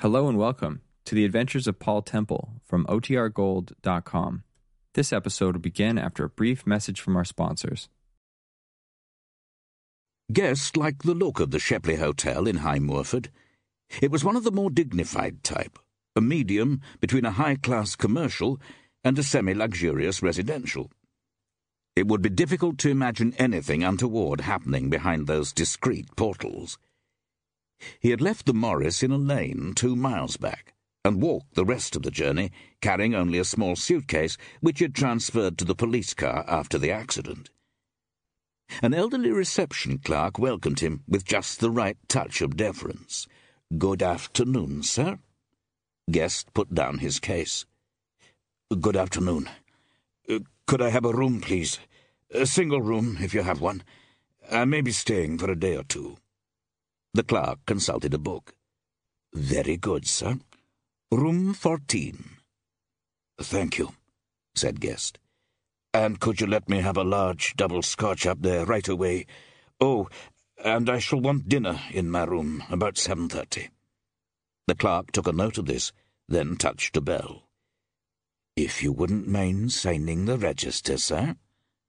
[0.00, 4.44] Hello and welcome to the Adventures of Paul Temple from OTRGold.com.
[4.94, 7.90] This episode will begin after a brief message from our sponsors.
[10.32, 13.28] Guest liked the look of the Shepley Hotel in High Moorford.
[14.00, 15.78] It was one of the more dignified type,
[16.16, 18.58] a medium between a high-class commercial
[19.04, 20.90] and a semi-luxurious residential.
[21.94, 26.78] It would be difficult to imagine anything untoward happening behind those discreet portals.
[27.98, 30.74] He had left the Morris in a lane two miles back
[31.04, 34.94] and walked the rest of the journey, carrying only a small suitcase which he had
[34.94, 37.50] transferred to the police car after the accident.
[38.82, 43.26] An elderly reception clerk welcomed him with just the right touch of deference.
[43.76, 45.18] Good afternoon, sir.
[46.10, 47.66] Guest put down his case.
[48.78, 49.48] Good afternoon.
[50.28, 51.80] Uh, could I have a room, please?
[52.32, 53.82] A single room, if you have one.
[54.50, 56.18] I may be staying for a day or two.
[57.12, 58.54] The clerk consulted a book.
[59.34, 60.38] Very good, sir.
[61.10, 62.36] Room fourteen.
[63.40, 63.94] Thank you,
[64.54, 65.18] said Guest.
[65.92, 69.26] And could you let me have a large double scotch up there right away?
[69.80, 70.08] Oh,
[70.64, 73.70] and I shall want dinner in my room about seven thirty.
[74.68, 75.90] The clerk took a note of this,
[76.28, 77.42] then touched a bell.
[78.54, 81.34] If you wouldn't mind signing the register, sir,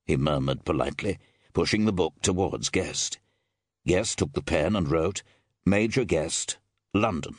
[0.06, 1.20] he murmured politely,
[1.53, 3.20] pushing the book towards Guest.
[3.86, 5.24] Guest took the pen and wrote,
[5.66, 6.58] Major Guest,
[6.94, 7.36] London.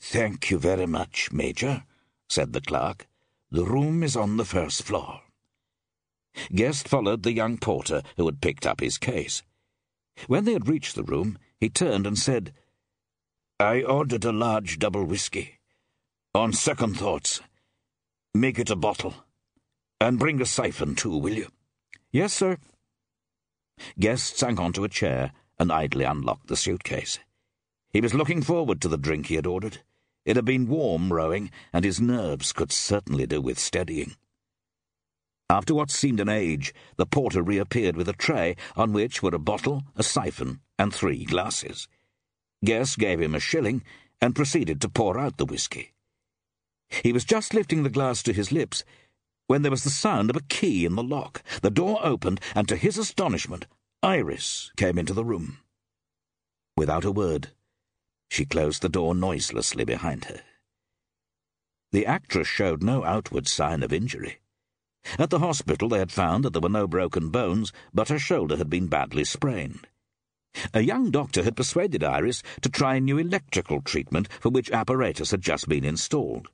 [0.00, 1.84] Thank you very much, Major,
[2.28, 3.06] said the clerk.
[3.50, 5.20] The room is on the first floor.
[6.54, 9.42] Guest followed the young porter who had picked up his case.
[10.26, 12.52] When they had reached the room, he turned and said,
[13.60, 15.58] I ordered a large double whisky.
[16.34, 17.40] On second thoughts,
[18.34, 19.14] make it a bottle.
[20.00, 21.48] And bring a siphon, too, will you?
[22.10, 22.58] Yes, sir.
[23.98, 27.18] Guest sank onto a chair and idly unlocked the suitcase.
[27.90, 29.82] He was looking forward to the drink he had ordered.
[30.24, 34.16] It had been warm rowing, and his nerves could certainly do with steadying.
[35.48, 39.38] After what seemed an age, the porter reappeared with a tray on which were a
[39.38, 41.86] bottle, a siphon, and three glasses.
[42.64, 43.84] Guest gave him a shilling
[44.20, 45.92] and proceeded to pour out the whisky.
[47.02, 48.84] He was just lifting the glass to his lips
[49.46, 51.42] when there was the sound of a key in the lock.
[51.62, 53.66] The door opened, and to his astonishment,
[54.02, 55.58] Iris came into the room.
[56.76, 57.52] Without a word,
[58.30, 60.40] she closed the door noiselessly behind her.
[61.92, 64.40] The actress showed no outward sign of injury.
[65.18, 68.56] At the hospital, they had found that there were no broken bones, but her shoulder
[68.56, 69.86] had been badly sprained.
[70.72, 75.30] A young doctor had persuaded Iris to try a new electrical treatment for which apparatus
[75.30, 76.48] had just been installed,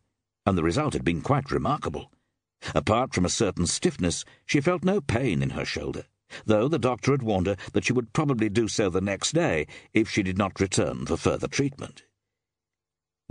[0.45, 2.11] and the result had been quite remarkable.
[2.75, 6.05] Apart from a certain stiffness, she felt no pain in her shoulder,
[6.45, 9.67] though the doctor had warned her that she would probably do so the next day
[9.93, 12.05] if she did not return for further treatment.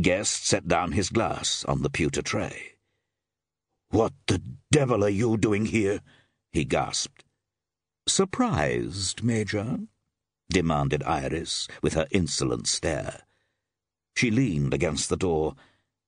[0.02, 2.74] Guest set down his glass on the pewter tray.
[3.90, 4.42] What the
[4.72, 6.02] devil are you doing here?
[6.52, 7.24] he gasped.
[8.08, 9.80] Surprised, Major?
[10.50, 13.22] demanded Iris with her insolent stare.
[14.16, 15.56] She leaned against the door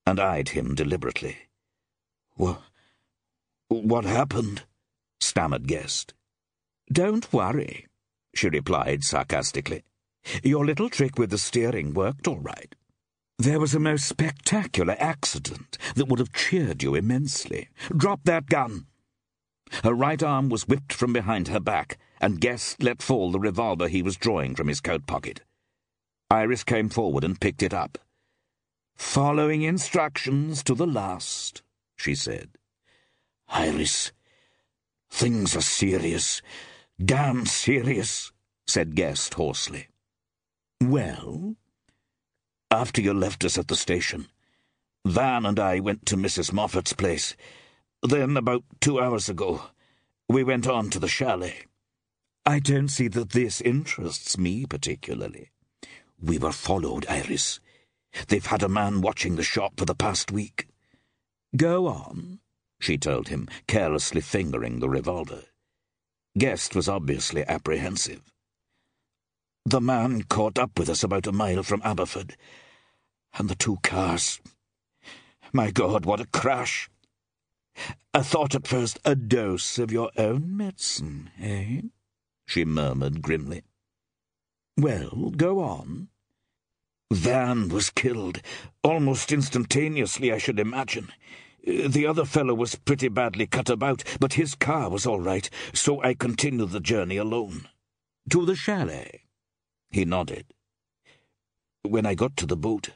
[0.04, 1.36] and eyed him deliberately.
[2.34, 2.62] What?
[3.80, 4.64] What happened?
[5.18, 6.12] stammered Guest.
[6.92, 7.86] Don't worry,
[8.34, 9.82] she replied sarcastically.
[10.42, 12.74] Your little trick with the steering worked all right.
[13.38, 17.70] There was a most spectacular accident that would have cheered you immensely.
[17.96, 18.88] Drop that gun!
[19.82, 23.88] Her right arm was whipped from behind her back, and Guest let fall the revolver
[23.88, 25.40] he was drawing from his coat pocket.
[26.30, 27.96] Iris came forward and picked it up.
[28.96, 31.62] Following instructions to the last,
[31.96, 32.50] she said.
[33.52, 34.12] Iris,
[35.10, 36.40] things are serious.
[37.02, 38.32] Damn serious,
[38.66, 39.88] said Guest hoarsely.
[40.80, 41.56] Well?
[42.70, 44.28] After you left us at the station,
[45.04, 46.52] Van and I went to Mrs.
[46.52, 47.36] Moffat's place.
[48.02, 49.62] Then, about two hours ago,
[50.28, 51.66] we went on to the chalet.
[52.46, 55.50] I don't see that this interests me particularly.
[56.20, 57.60] We were followed, Iris.
[58.28, 60.68] They've had a man watching the shop for the past week.
[61.56, 62.40] Go on,
[62.82, 65.44] she told him, carelessly fingering the revolver.
[66.36, 68.22] Guest was obviously apprehensive.
[69.64, 72.34] The man caught up with us about a mile from Aberford.
[73.34, 74.40] And the two cars.
[75.52, 76.90] My God, what a crash!
[78.12, 81.82] I thought at first a dose of your own medicine, eh?
[82.46, 83.62] she murmured grimly.
[84.76, 86.08] Well, go on.
[87.12, 88.42] Van was killed,
[88.82, 91.12] almost instantaneously, I should imagine.
[91.64, 96.02] The other fellow was pretty badly cut about, but his car was all right, so
[96.02, 97.68] I continued the journey alone.
[98.30, 99.22] To the chalet?
[99.90, 100.46] He nodded.
[101.82, 102.90] When I got to the boat,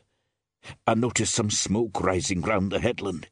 [0.86, 3.28] I noticed some smoke rising round the headland,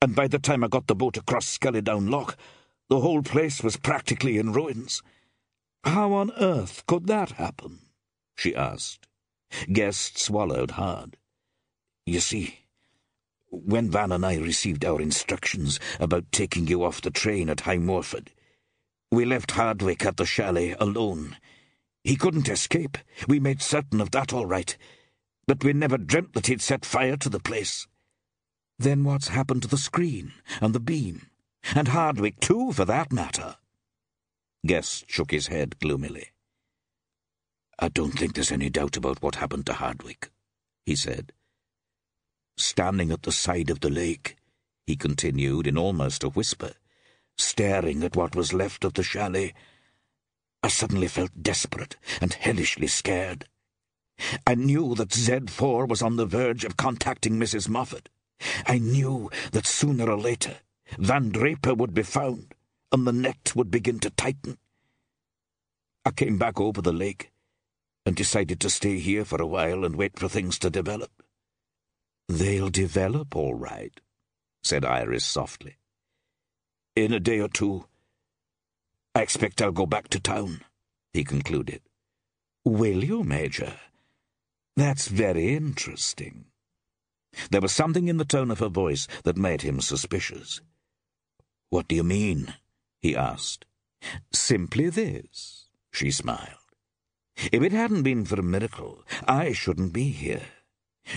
[0.00, 2.36] and by the time I got the boat across Skelly Down Loch,
[2.88, 5.02] the whole place was practically in ruins.
[5.84, 7.80] How on earth could that happen?
[8.36, 9.08] she asked.
[9.72, 11.16] Guest swallowed hard.
[12.06, 12.60] You see,
[13.50, 17.78] when Van and I received our instructions about taking you off the train at High
[17.78, 18.30] Moorford,
[19.10, 21.36] we left Hardwick at the chalet alone.
[22.04, 22.96] He couldn't escape.
[23.26, 24.76] We made certain of that all right.
[25.46, 27.88] But we never dreamt that he'd set fire to the place.
[28.78, 31.26] Then what's happened to the screen and the beam?
[31.74, 33.56] And Hardwick, too, for that matter?
[34.64, 36.28] Guest shook his head gloomily.
[37.78, 40.30] I don't think there's any doubt about what happened to Hardwick,
[40.86, 41.32] he said.
[42.60, 44.36] Standing at the side of the lake,
[44.86, 46.74] he continued in almost a whisper,
[47.38, 49.54] staring at what was left of the chalet,
[50.62, 53.46] I suddenly felt desperate and hellishly scared.
[54.46, 57.66] I knew that Z4 was on the verge of contacting Mrs.
[57.66, 58.10] Moffat.
[58.66, 60.58] I knew that sooner or later
[60.98, 62.54] Van Draper would be found,
[62.92, 64.58] and the net would begin to tighten.
[66.04, 67.32] I came back over the lake
[68.04, 71.10] and decided to stay here for a while and wait for things to develop.
[72.30, 74.00] They'll develop all right,
[74.62, 75.78] said Iris softly.
[76.94, 77.86] In a day or two,
[79.16, 80.60] I expect I'll go back to town,
[81.12, 81.82] he concluded.
[82.64, 83.72] Will you, Major?
[84.76, 86.44] That's very interesting.
[87.50, 90.60] There was something in the tone of her voice that made him suspicious.
[91.68, 92.54] What do you mean?
[93.00, 93.66] he asked.
[94.32, 96.70] Simply this, she smiled.
[97.50, 100.46] If it hadn't been for a miracle, I shouldn't be here.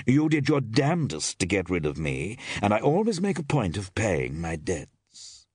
[0.06, 3.78] You did your damnedest to get rid of me, and I always make a point
[3.78, 5.46] of paying my debts.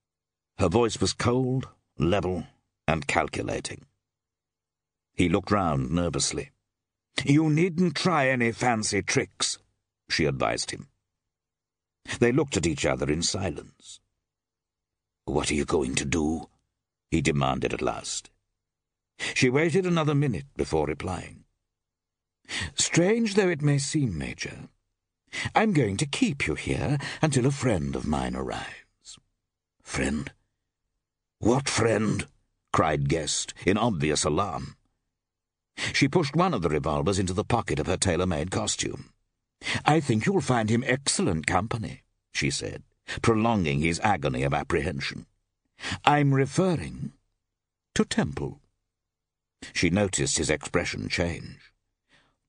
[0.59, 2.47] Her voice was cold, level,
[2.87, 3.87] and calculating.
[5.15, 6.51] He looked round nervously.
[7.25, 9.59] You needn't try any fancy tricks,
[10.09, 10.89] she advised him.
[12.21, 14.01] They looked at each other in silence.
[15.25, 16.49] What are you going to do?
[17.11, 18.31] he demanded at last.
[19.35, 21.45] She waited another minute before replying.
[22.75, 24.69] Strange though it may seem, Major,
[25.55, 29.19] I'm going to keep you here until a friend of mine arrives.
[29.83, 30.31] Friend?
[31.39, 32.27] What friend?
[32.73, 34.77] cried Guest, in obvious alarm.
[35.93, 39.11] She pushed one of the revolvers into the pocket of her tailor-made costume.
[39.85, 42.03] I think you'll find him excellent company,
[42.33, 42.83] she said,
[43.23, 45.27] prolonging his agony of apprehension.
[46.05, 47.13] I'm referring
[47.95, 48.61] to Temple.
[49.73, 51.68] She noticed his expression change.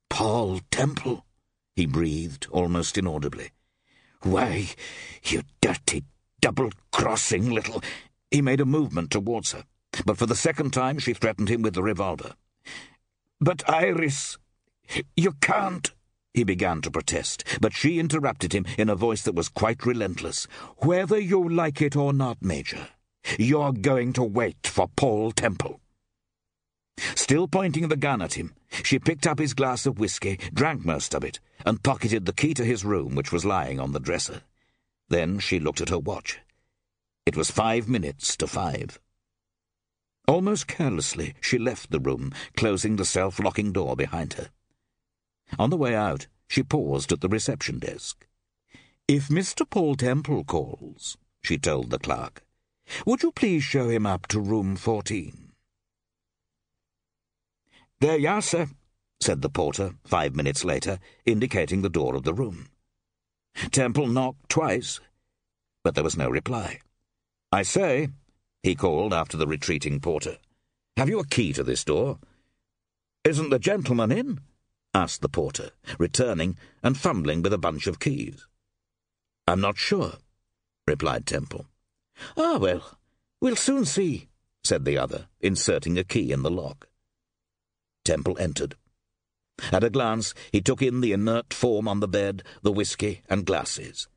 [0.09, 1.25] Paul Temple,
[1.75, 3.51] he breathed, almost inaudibly.
[4.21, 4.69] Why,
[5.23, 6.03] you dirty,
[6.41, 7.81] double-crossing little...
[8.31, 9.63] He made a movement towards her,
[10.06, 12.33] but for the second time she threatened him with the revolver.
[13.39, 14.38] But, Iris,
[15.15, 15.91] you can't...
[16.33, 20.47] He began to protest, but she interrupted him in a voice that was quite relentless.
[20.77, 22.89] Whether you like it or not, Major,
[23.38, 25.79] you're going to wait for Paul Temple.
[27.16, 28.54] Still pointing the gun at him,
[28.84, 32.54] she picked up his glass of whisky, drank most of it, and pocketed the key
[32.54, 34.42] to his room, which was lying on the dresser.
[35.10, 36.40] Then she looked at her watch.
[37.25, 39.00] It was five minutes to five.
[40.28, 44.50] Almost carelessly, she left the room, closing the self-locking door behind her.
[45.57, 48.28] On the way out, she paused at the reception desk.
[49.07, 49.68] If Mr.
[49.68, 52.44] Paul Temple calls, she told the clerk,
[53.06, 55.49] would you please show him up to room 14?
[58.01, 58.68] There you are, sir,
[59.20, 62.70] said the porter, five minutes later, indicating the door of the room.
[63.72, 65.01] Temple knocked twice,
[65.84, 66.79] but there was no reply.
[67.51, 68.10] I say,
[68.63, 70.38] he called after the retreating porter,
[70.96, 72.20] have you a key to this door?
[73.25, 74.39] Isn't the gentleman in?
[74.94, 78.48] asked the porter, returning and fumbling with a bunch of keys.
[79.46, 80.13] I'm not sure,
[80.88, 81.65] replied Temple.
[82.38, 82.98] Ah, well,
[83.41, 84.29] we'll soon see,
[84.63, 86.88] said the other, inserting a key in the lock.
[88.10, 88.75] Temple entered.
[89.72, 93.46] At a glance, he took in the inert form on the bed, the whisky, and
[93.46, 94.08] glasses.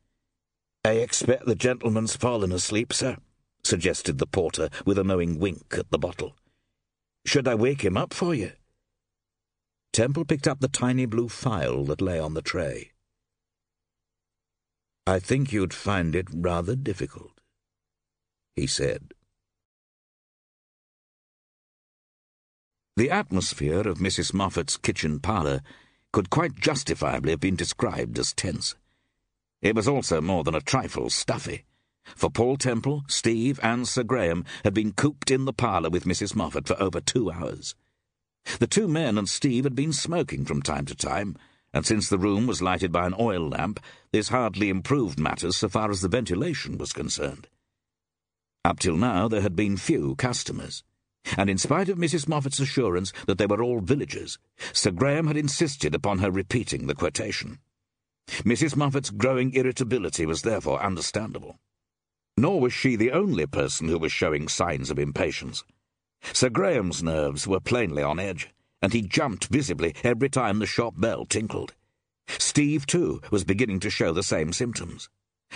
[0.83, 3.17] I expect the gentleman's fallen asleep, sir,
[3.63, 6.35] suggested the porter with a knowing wink at the bottle.
[7.23, 8.53] Should I wake him up for you?
[9.91, 12.93] Temple picked up the tiny blue file that lay on the tray.
[15.05, 17.39] I think you'd find it rather difficult,
[18.55, 19.13] he said.
[22.95, 24.35] The atmosphere of Mrs.
[24.35, 25.61] Moffat's kitchen parlour
[26.11, 28.75] could quite justifiably have been described as tense.
[29.63, 31.65] It was also more than a trifle stuffy,
[32.15, 36.35] for Paul Temple, Steve, and Sir Graham had been cooped in the parlour with Mrs.
[36.35, 37.73] Moffat for over two hours.
[38.59, 41.35] The two men and Steve had been smoking from time to time,
[41.73, 43.79] and since the room was lighted by an oil lamp,
[44.11, 47.47] this hardly improved matters so far as the ventilation was concerned.
[48.63, 50.83] Up till now there had been few customers,
[51.37, 52.27] and in spite of Mrs.
[52.27, 54.37] Moffat's assurance that they were all villagers,
[54.73, 57.59] Sir Graham had insisted upon her repeating the quotation.
[58.27, 58.75] Mrs.
[58.75, 61.59] Moffat's growing irritability was therefore understandable.
[62.37, 65.63] Nor was she the only person who was showing signs of impatience.
[66.31, 68.49] Sir Graham's nerves were plainly on edge
[68.83, 71.73] and he jumped visibly every time the shop bell tinkled.
[72.27, 75.09] Steve, too, was beginning to show the same symptoms.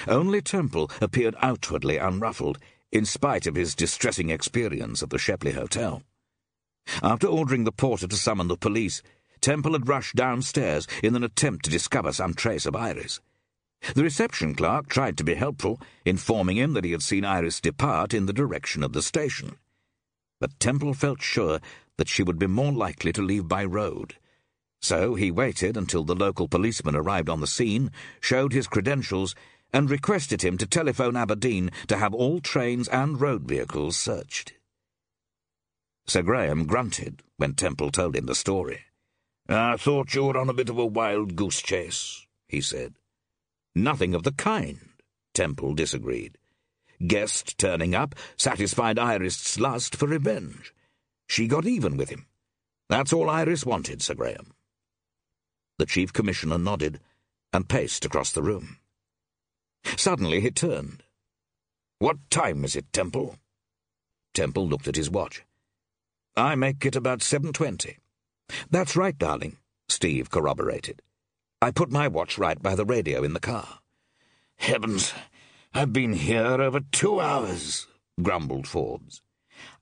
[0.07, 2.57] Only Temple appeared outwardly unruffled,
[2.91, 6.03] in spite of his distressing experience at the Shepley Hotel.
[7.03, 9.01] After ordering the porter to summon the police,
[9.41, 13.20] Temple had rushed downstairs in an attempt to discover some trace of Iris.
[13.94, 18.13] The reception clerk tried to be helpful, informing him that he had seen Iris depart
[18.13, 19.58] in the direction of the station.
[20.39, 21.60] But Temple felt sure
[21.98, 24.15] that she would be more likely to leave by road.
[24.82, 27.91] So he waited until the local policeman arrived on the scene,
[28.22, 29.36] showed his credentials,
[29.74, 34.53] and requested him to telephone Aberdeen to have all trains and road vehicles searched.
[36.07, 38.81] Sir Graham grunted when Temple told him the story.
[39.50, 42.95] I thought you were on a bit of a wild goose chase, he said.
[43.75, 44.79] Nothing of the kind,
[45.33, 46.38] Temple disagreed.
[47.05, 50.74] Guest turning up satisfied Iris's lust for revenge.
[51.27, 52.25] She got even with him.
[52.89, 54.53] That's all Iris wanted, Sir Graham.
[55.77, 57.00] The Chief Commissioner nodded
[57.53, 58.77] and paced across the room.
[59.96, 61.03] Suddenly he turned.
[62.00, 63.38] What time is it, Temple?
[64.34, 65.44] Temple looked at his watch.
[66.36, 67.98] I make it about 7.20.
[68.70, 69.58] That's right, darling,
[69.89, 71.01] Steve corroborated.
[71.62, 73.79] I put my watch right by the radio in the car.
[74.58, 75.13] Heavens,
[75.74, 77.88] I've been here over two hours,
[78.22, 79.22] grumbled Forbes.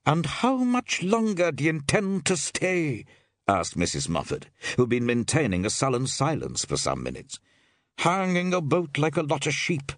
[0.06, 3.06] And how much longer do you intend to stay?
[3.48, 4.08] asked Mrs.
[4.08, 4.48] Moffat,
[4.78, 7.40] who'd been maintaining a sullen silence for some minutes.
[8.00, 9.92] Hanging about like a lot of sheep.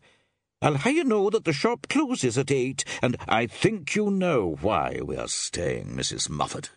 [0.61, 4.57] I'll have you know that the shop closes at eight, and I think you know
[4.61, 6.29] why we are staying, Mrs.
[6.29, 6.71] Moffat,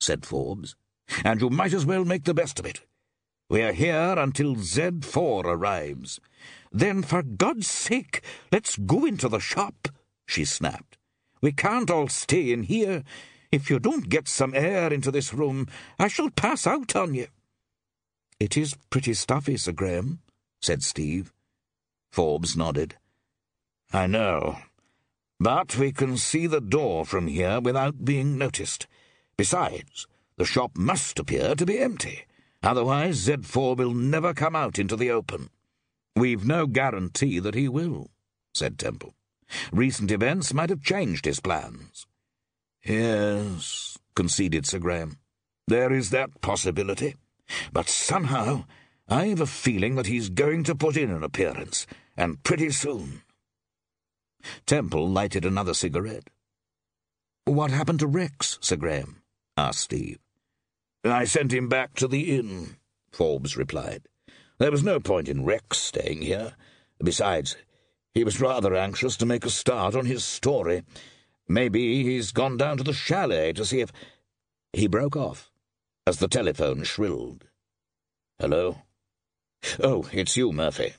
[0.00, 0.76] said Forbes.
[1.24, 2.82] And you might as well make the best of it.
[3.50, 6.20] We are here until Z4 arrives.
[6.72, 9.88] Then, for God's sake, let's go into the shop,
[10.26, 10.96] she snapped.
[11.42, 13.02] We can't all stay in here.
[13.52, 17.26] If you don't get some air into this room, I shall pass out on you.
[18.40, 20.20] It is pretty stuffy, Sir Graham,
[20.64, 21.30] said Steve.
[22.10, 22.96] Forbes nodded.
[23.92, 24.58] I know.
[25.38, 28.86] But we can see the door from here without being noticed.
[29.36, 30.06] Besides,
[30.38, 32.24] the shop must appear to be empty.
[32.62, 35.50] Otherwise, Z4 will never come out into the open.
[36.16, 38.08] We've no guarantee that he will,
[38.54, 39.12] said Temple.
[39.70, 42.06] Recent events might have changed his plans.
[42.86, 45.18] Yes, conceded Sir Graham.
[45.68, 47.16] There is that possibility.
[47.72, 48.64] But somehow
[49.08, 53.22] I've a feeling that he's going to put in an appearance, and pretty soon.
[54.66, 56.30] Temple lighted another cigarette.
[57.44, 59.22] What happened to Rex, Sir Graham?
[59.56, 60.18] asked Steve.
[61.04, 62.76] I sent him back to the inn,
[63.12, 64.08] Forbes replied.
[64.58, 66.54] There was no point in Rex staying here.
[67.02, 67.56] Besides,
[68.14, 70.82] he was rather anxious to make a start on his story.
[71.46, 73.92] Maybe he's gone down to the chalet to see if.
[74.72, 75.52] He broke off
[76.06, 77.44] as the telephone shrilled.
[78.38, 78.78] Hello?
[79.82, 80.94] Oh, it's you, Murphy.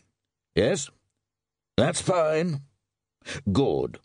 [0.55, 0.89] Yes?
[1.77, 2.61] That's fine.
[3.51, 3.99] Good.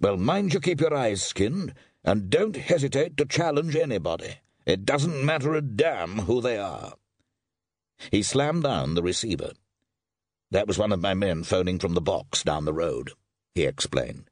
[0.00, 1.74] Well, mind you keep your eyes skinned,
[2.04, 4.36] and don't hesitate to challenge anybody.
[4.66, 6.94] It doesn't matter a damn who they are.
[8.10, 9.52] He slammed down the receiver.
[10.50, 13.12] That was one of my men phoning from the box down the road,
[13.54, 14.30] he explained.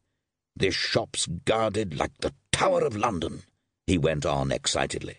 [0.56, 3.42] This shop's guarded like the Tower of London,
[3.86, 5.18] he went on excitedly.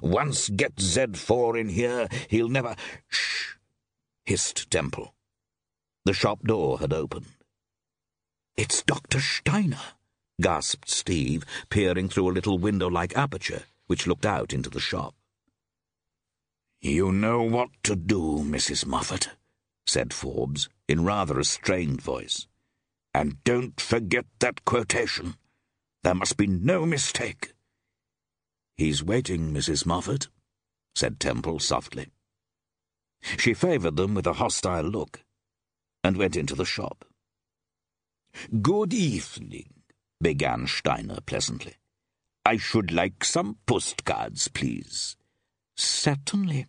[0.00, 2.76] Once get Z4 in here, he'll never.
[3.08, 3.57] Shh!
[4.28, 5.14] Hissed Temple.
[6.04, 7.32] The shop door had opened.
[8.58, 9.20] It's Dr.
[9.20, 9.80] Steiner,
[10.38, 15.14] gasped Steve, peering through a little window like aperture which looked out into the shop.
[16.82, 18.84] You know what to do, Mrs.
[18.84, 19.30] Moffat
[19.86, 22.46] said Forbes, in rather a strained voice.
[23.14, 25.36] And don't forget that quotation.
[26.02, 27.54] There must be no mistake.
[28.76, 29.86] He's waiting, Mrs.
[29.86, 30.28] Moffat,
[30.94, 32.08] said Temple softly.
[33.20, 35.20] She favoured them with a hostile look,
[36.04, 37.04] and went into the shop.
[38.62, 39.82] Good evening,
[40.20, 41.74] began Steiner pleasantly.
[42.44, 45.16] I should like some postcards, please.
[45.76, 46.66] Certainly,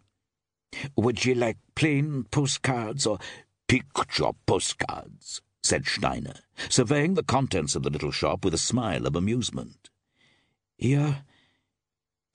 [0.96, 3.20] would you like plain postcards or
[3.68, 5.42] picture postcards?
[5.64, 6.36] said Steiner,
[6.70, 9.90] surveying the contents of the little shop with a smile of amusement.
[10.78, 11.24] You're.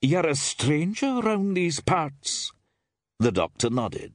[0.01, 2.51] you're a stranger round these parts?
[3.19, 4.13] The doctor nodded.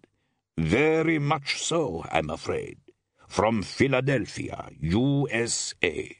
[0.59, 2.79] Very much so, I'm afraid.
[3.27, 6.17] From Philadelphia, USA.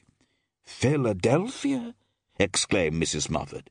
[0.63, 1.93] Philadelphia?
[2.39, 3.29] exclaimed Mrs.
[3.29, 3.69] Moffat.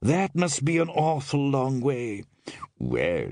[0.00, 2.24] That must be an awful long way.
[2.78, 3.30] Well,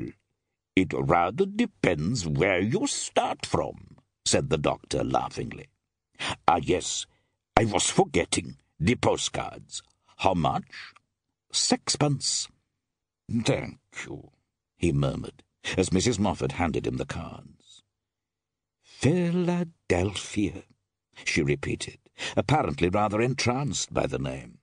[0.75, 5.67] it rather depends where you start from, said the doctor laughingly.
[6.49, 7.07] Ah, yes,
[7.57, 9.83] I was forgetting the postcards.
[10.19, 10.95] How much?
[11.53, 12.49] Sixpence.
[13.31, 14.31] Thank you,
[14.81, 15.43] he murmured,
[15.77, 16.19] as Mrs.
[16.19, 17.83] Moffat handed him the cards.
[18.83, 20.65] Philadelphia,
[21.23, 21.99] she repeated,
[22.35, 24.59] apparently rather entranced by the name.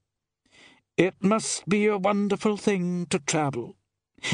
[0.98, 3.78] It must be a wonderful thing to travel.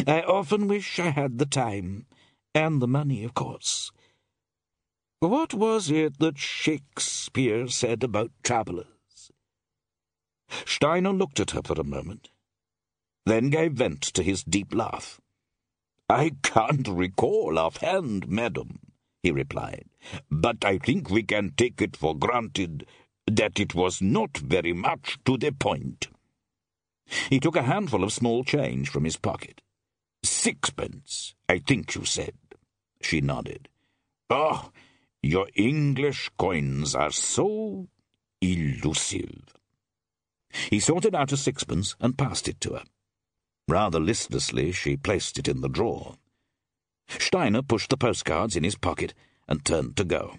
[0.08, 2.06] I often wish I had the time,
[2.56, 3.92] and the money, of course.
[5.20, 9.32] What was it that Shakespeare said about travellers?
[10.66, 12.30] Steiner looked at her for a moment,
[13.26, 15.20] then gave vent to his deep laugh.
[16.10, 18.80] I can't recall offhand, madam,
[19.22, 19.86] he replied,
[20.30, 22.86] but I think we can take it for granted
[23.26, 26.10] that it was not very much to the point.
[27.30, 29.62] He took a handful of small change from his pocket.
[30.24, 32.34] Sixpence, I think you said.
[33.02, 33.70] She nodded.
[34.30, 34.72] Oh,
[35.22, 37.88] your English coins are so
[38.42, 39.56] elusive.
[40.70, 42.84] He sorted out a sixpence and passed it to her.
[43.74, 46.14] Rather listlessly, she placed it in the drawer.
[47.08, 49.16] Steiner pushed the postcards in his pocket
[49.48, 50.36] and turned to go.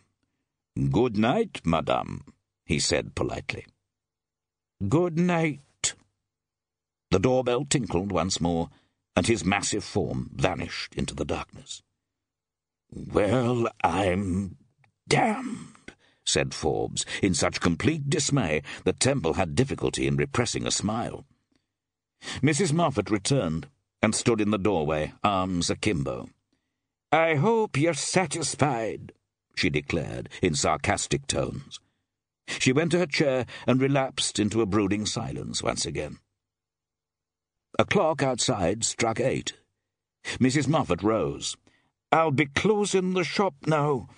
[0.93, 2.23] Good night, madame,
[2.65, 3.67] he said politely.
[4.89, 5.95] Good night.
[7.11, 8.71] The doorbell tinkled once more,
[9.17, 11.83] and his massive form vanished into the darkness.
[12.93, 14.59] Well, I'm
[15.09, 15.91] damned,
[16.25, 21.27] said Forbes, in such complete dismay that Temple had difficulty in repressing a smile.
[22.43, 22.73] Mrs.
[22.73, 23.69] Moffat returned
[24.03, 26.29] and stood in the doorway, arms akimbo.
[27.13, 29.13] I hope you're satisfied,
[29.57, 31.81] she declared in sarcastic tones.
[32.47, 36.19] She went to her chair and relapsed into a brooding silence once again.
[37.79, 39.55] A clock outside struck eight.
[40.39, 40.69] Mrs.
[40.69, 41.57] Moffat rose.
[42.13, 44.09] I'll be closing the shop now,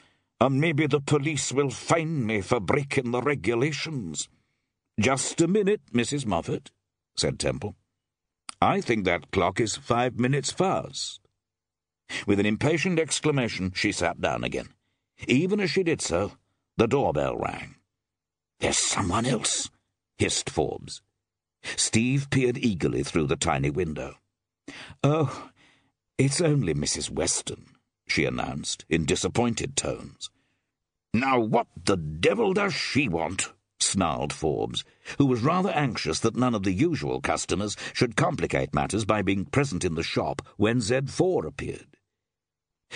[0.41, 4.29] and maybe the police will fine me for breaking the regulations.
[5.01, 6.27] Just a minute, Mrs.
[6.27, 6.71] Moffat,
[7.17, 7.75] said Temple.
[8.61, 11.21] I think that clock is five minutes fast.
[12.27, 14.69] With an impatient exclamation, she sat down again.
[15.27, 16.33] Even as she did so,
[16.77, 17.77] the doorbell rang.
[18.61, 19.71] There's someone else,
[20.19, 21.03] hissed Forbes.
[21.63, 24.15] Steve peered eagerly through the tiny window.
[25.03, 25.51] Oh,
[26.17, 27.11] it's only Mrs.
[27.11, 27.67] Weston,
[28.07, 30.31] she announced in disappointed tones.
[31.13, 33.53] Now what the devil does she want?
[33.81, 34.85] Snarled Forbes,
[35.19, 39.45] who was rather anxious that none of the usual customers should complicate matters by being
[39.45, 41.97] present in the shop when Z4 appeared.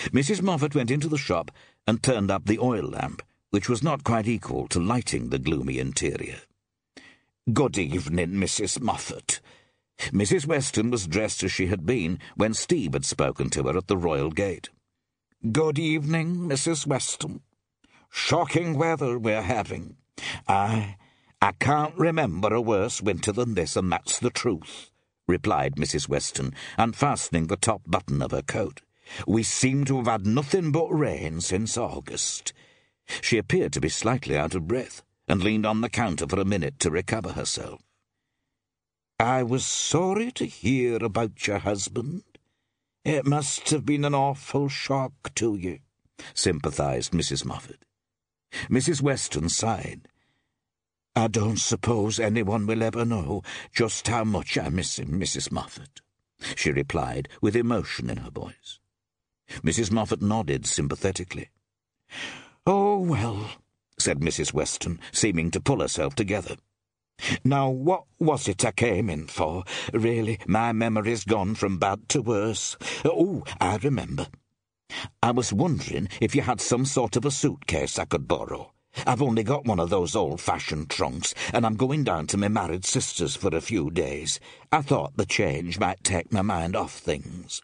[0.09, 0.41] Mrs.
[0.41, 1.51] Moffat went into the shop
[1.85, 5.79] and turned up the oil lamp, which was not quite equal to lighting the gloomy
[5.79, 6.41] interior.
[7.51, 8.79] Good evening, Mrs.
[8.79, 9.41] Moffat.
[10.09, 10.45] Mrs.
[10.47, 13.97] Weston was dressed as she had been when Steve had spoken to her at the
[13.97, 14.69] royal gate.
[15.51, 16.87] Good evening, Mrs.
[16.87, 17.41] Weston.
[18.09, 19.97] Shocking weather we're having.
[20.47, 20.97] I,
[21.41, 24.91] I can't remember a worse winter than this, and that's the truth,
[25.27, 26.07] replied Mrs.
[26.07, 28.81] Weston, unfastening the top button of her coat.
[29.27, 32.53] We seem to have had nothing but rain since August.
[33.21, 36.45] She appeared to be slightly out of breath and leaned on the counter for a
[36.45, 37.81] minute to recover herself.
[39.19, 42.23] I was sorry to hear about your husband.
[43.03, 45.79] It must have been an awful shock to you,
[46.33, 47.45] sympathized Mrs.
[47.45, 47.85] Moffat.
[48.69, 49.01] Mrs.
[49.01, 50.07] Weston sighed.
[51.15, 53.43] I don't suppose anyone will ever know
[53.73, 55.51] just how much I miss him, Mrs.
[55.51, 55.99] Moffat,
[56.55, 58.79] she replied with emotion in her voice.
[59.59, 59.91] Mrs.
[59.91, 61.49] Moffat nodded sympathetically.
[62.65, 63.51] Oh, well,
[63.99, 64.53] said Mrs.
[64.53, 66.55] Weston, seeming to pull herself together.
[67.43, 69.63] Now, what was it I came in for?
[69.93, 72.77] Really, my memory's gone from bad to worse.
[73.03, 74.27] Oh, I remember.
[75.21, 78.71] I was wondering if you had some sort of a suitcase I could borrow.
[79.05, 82.85] I've only got one of those old-fashioned trunks, and I'm going down to my married
[82.85, 84.39] sister's for a few days.
[84.71, 87.61] I thought the change might take my mind off things.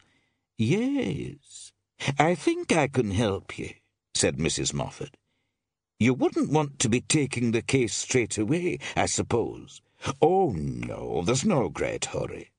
[0.58, 1.72] Yes,
[2.18, 3.72] I think I can help you,
[4.16, 4.74] said Mrs.
[4.74, 5.18] Moffat.
[6.00, 9.82] You wouldn't want to be taking the case straight away, I suppose.
[10.22, 12.52] Oh, no, there's no great hurry.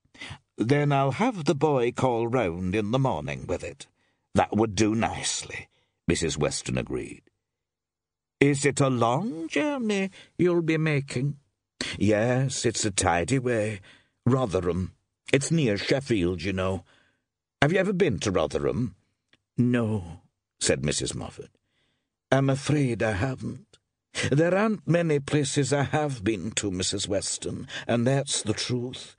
[0.56, 3.86] Then I'll have the boy call round in the morning with it.
[4.34, 5.68] That would do nicely,
[6.10, 6.36] Mrs.
[6.36, 7.22] Weston agreed.
[8.40, 11.38] Is it a long journey you'll be making?
[11.98, 13.80] Yes, it's a tidy way.
[14.24, 14.92] Rotherham.
[15.32, 16.84] It's near Sheffield, you know.
[17.60, 18.94] Have you ever been to Rotherham?
[19.56, 20.22] No,
[20.60, 21.16] said Mrs.
[21.16, 21.50] Moffat.
[22.30, 23.78] I'm afraid I haven't.
[24.30, 27.08] There aren't many places I have been to, Mrs.
[27.08, 29.16] Weston, and that's the truth.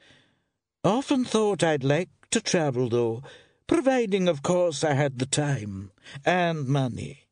[0.83, 3.23] Often thought I'd like to travel, though,
[3.67, 5.91] providing, of course, I had the time
[6.25, 7.28] and money.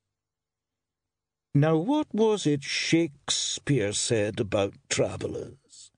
[1.53, 5.91] Now, what was it Shakespeare said about travellers?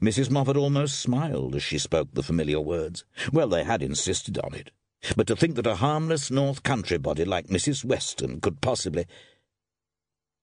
[0.00, 0.30] Mrs.
[0.30, 3.04] Moffat almost smiled as she spoke the familiar words.
[3.32, 4.70] Well, they had insisted on it.
[5.16, 7.84] But to think that a harmless North Country body like Mrs.
[7.84, 9.06] Weston could possibly.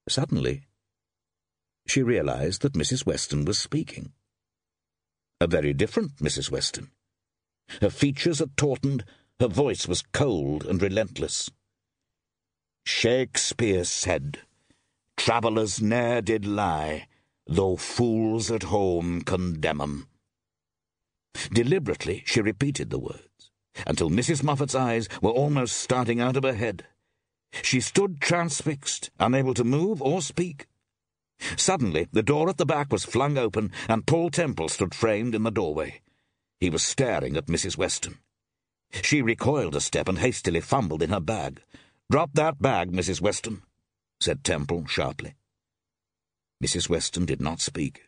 [0.07, 0.63] Suddenly,
[1.87, 3.05] she realized that Mrs.
[3.05, 4.13] Weston was speaking.
[5.39, 6.49] A very different Mrs.
[6.49, 6.91] Weston.
[7.81, 9.03] Her features had tautened,
[9.39, 11.49] her voice was cold and relentless.
[12.85, 14.41] Shakespeare said,
[15.17, 17.07] Travellers ne'er did lie,
[17.47, 20.07] though fools at home condemn 'em.
[21.51, 23.51] Deliberately she repeated the words,
[23.87, 24.43] until Mrs.
[24.43, 26.85] Moffat's eyes were almost starting out of her head.
[27.63, 30.67] She stood transfixed, unable to move or speak.
[31.57, 35.43] Suddenly, the door at the back was flung open, and Paul Temple stood framed in
[35.43, 36.01] the doorway.
[36.59, 37.77] He was staring at Mrs.
[37.77, 38.19] Weston.
[39.01, 41.61] She recoiled a step and hastily fumbled in her bag.
[42.11, 43.19] Drop that bag, Mrs.
[43.19, 43.63] Weston,
[44.19, 45.35] said Temple sharply.
[46.63, 46.87] Mrs.
[46.87, 48.03] Weston did not speak.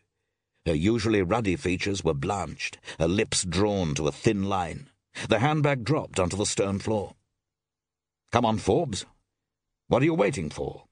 [0.66, 4.88] Her usually ruddy features were blanched, her lips drawn to a thin line.
[5.28, 7.14] The handbag dropped onto the stone floor.
[8.30, 9.04] Come on, Forbes.
[9.88, 10.84] What are you waiting for?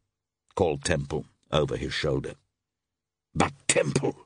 [0.55, 2.35] called Temple over his shoulder.
[3.35, 4.17] But, Temple,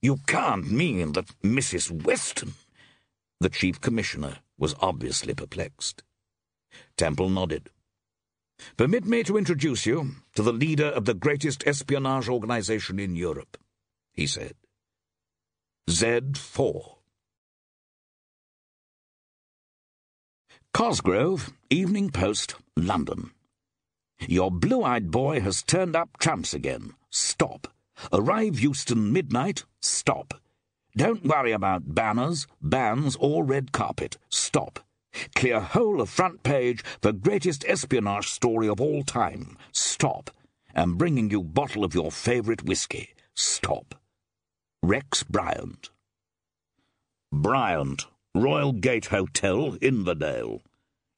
[0.00, 1.90] you can't mean that Mrs.
[1.90, 2.54] Weston.
[3.40, 6.02] The Chief Commissioner was obviously perplexed.
[6.96, 7.68] Temple nodded.
[8.76, 13.56] Permit me to introduce you to the leader of the greatest espionage organization in Europe,
[14.12, 14.54] he said.
[15.88, 16.96] Z4.
[20.72, 23.30] Cosgrove, Evening Post, London.
[24.20, 26.94] Your blue-eyed boy has turned up tramps again.
[27.10, 27.68] Stop.
[28.12, 29.64] Arrive Euston midnight.
[29.80, 30.34] Stop.
[30.96, 34.16] Don't worry about banners, bands, or red carpet.
[34.28, 34.83] Stop.
[35.34, 39.56] Clear whole of front page the greatest espionage story of all time.
[39.72, 40.30] Stop.
[40.74, 43.10] Am bringing you bottle of your favourite whisky.
[43.34, 43.94] Stop.
[44.82, 45.90] Rex Bryant.
[47.32, 50.62] Bryant, Royal Gate Hotel, Inverdale.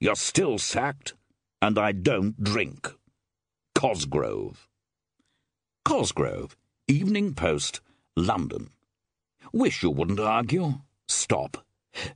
[0.00, 1.14] You're still sacked,
[1.60, 2.90] and I don't drink.
[3.74, 4.68] Cosgrove.
[5.84, 6.56] Cosgrove,
[6.88, 7.80] Evening Post,
[8.16, 8.70] London.
[9.52, 10.80] Wish you wouldn't argue.
[11.08, 11.65] Stop.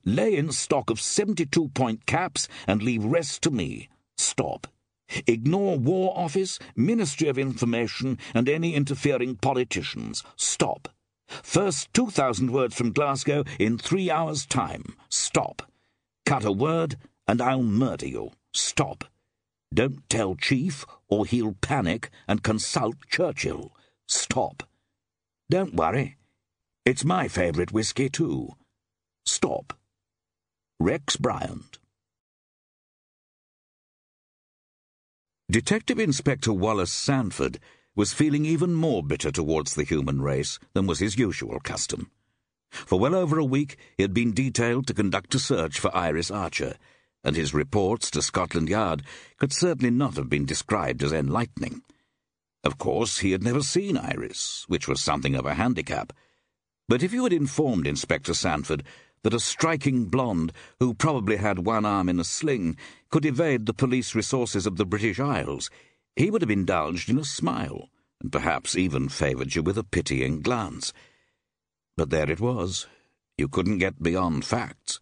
[0.05, 3.89] Lay in stock of 72 point caps and leave rest to me.
[4.17, 4.67] Stop.
[5.27, 10.23] Ignore War Office, Ministry of Information, and any interfering politicians.
[10.37, 10.89] Stop.
[11.27, 14.97] First 2,000 words from Glasgow in three hours' time.
[15.09, 15.63] Stop.
[16.27, 18.33] Cut a word, and I'll murder you.
[18.53, 19.05] Stop.
[19.73, 23.73] Don't tell Chief, or he'll panic and consult Churchill.
[24.09, 24.65] Stop.
[25.49, 26.17] Don't worry.
[26.85, 28.55] It's my favourite whisky, too.
[29.27, 29.75] Stop.
[30.79, 31.79] Rex Bryant.
[35.51, 37.59] Detective Inspector Wallace Sandford
[37.97, 42.11] was feeling even more bitter towards the human race than was his usual custom.
[42.71, 46.31] For well over a week he had been detailed to conduct a search for Iris
[46.31, 46.77] Archer,
[47.25, 49.03] and his reports to Scotland Yard
[49.39, 51.83] could certainly not have been described as enlightening.
[52.63, 56.13] Of course, he had never seen Iris, which was something of a handicap.
[56.89, 58.85] But if you had informed Inspector Sandford
[59.23, 62.77] that a striking blonde, who probably had one arm in a sling,
[63.11, 65.71] could evade the police resources of the British Isles,
[66.17, 67.89] he would have indulged in a smile,
[68.21, 70.93] and perhaps even favoured you with a pitying glance.
[71.97, 72.87] But there it was.
[73.37, 75.01] You couldn't get beyond facts.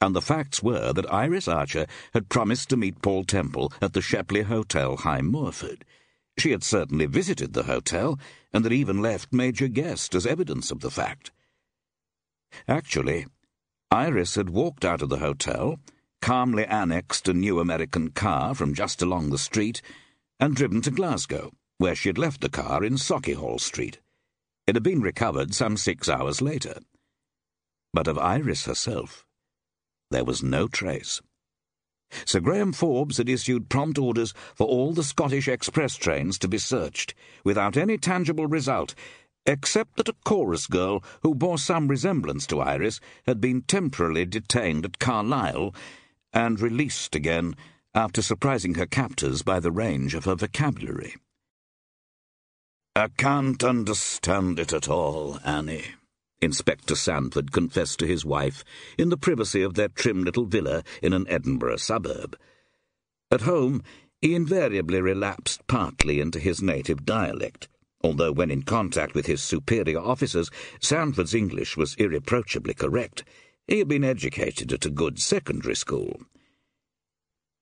[0.00, 4.02] And the facts were that Iris Archer had promised to meet Paul Temple at the
[4.02, 5.84] Shepley Hotel, High Moorford.
[6.38, 8.18] She had certainly visited the hotel,
[8.52, 11.30] and had even left Major Guest as evidence of the fact.
[12.68, 13.26] Actually,
[13.90, 15.78] Iris had walked out of the hotel,
[16.20, 19.80] calmly annexed a new American car from just along the street,
[20.40, 24.00] and driven to Glasgow, where she had left the car in Sauchiehall Street.
[24.66, 26.80] It had been recovered some six hours later.
[27.92, 29.24] But of Iris herself,
[30.10, 31.22] there was no trace.
[32.24, 36.58] Sir Graham Forbes had issued prompt orders for all the Scottish express trains to be
[36.58, 38.94] searched, without any tangible result,
[39.46, 44.84] except that a chorus girl who bore some resemblance to Iris had been temporarily detained
[44.84, 45.74] at Carlisle
[46.32, 47.54] and released again
[47.94, 51.14] after surprising her captors by the range of her vocabulary.
[52.94, 55.84] I can't understand it at all, Annie.
[56.40, 58.64] Inspector Sanford confessed to his wife
[58.98, 62.38] in the privacy of their trim little villa in an Edinburgh suburb.
[63.30, 63.82] At home,
[64.20, 67.68] he invariably relapsed partly into his native dialect,
[68.06, 70.48] although when in contact with his superior officers,
[70.80, 73.24] Sandford's English was irreproachably correct.
[73.66, 76.20] He had been educated at a good secondary school.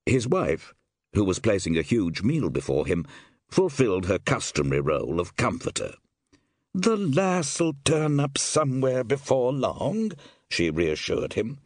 [0.04, 0.74] His wife,
[1.14, 3.06] who was placing a huge meal before him,
[3.50, 5.94] fulfilled her customary role of comforter.
[6.74, 10.12] The lass'll turn up somewhere before long,
[10.50, 11.56] she reassured him.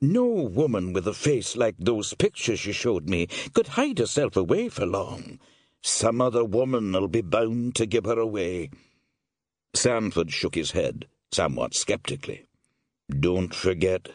[0.00, 4.68] No woman with a face like those pictures you showed me could hide herself away
[4.68, 5.40] for long.
[5.82, 8.70] Some other woman'll be bound to give her away.
[9.74, 12.46] Sandford shook his head, somewhat sceptically.
[13.08, 14.08] Don't forget,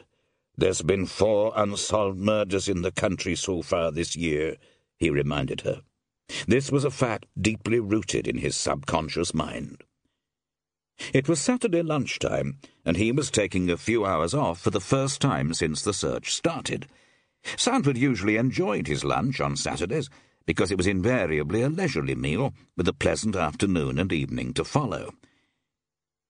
[0.57, 4.57] there's been four unsolved murders in the country so far this year,
[4.97, 5.81] he reminded her.
[6.47, 9.83] This was a fact deeply rooted in his subconscious mind.
[11.13, 15.19] It was Saturday lunchtime, and he was taking a few hours off for the first
[15.19, 16.87] time since the search started.
[17.57, 20.09] Sandford usually enjoyed his lunch on Saturdays,
[20.45, 25.13] because it was invariably a leisurely meal, with a pleasant afternoon and evening to follow.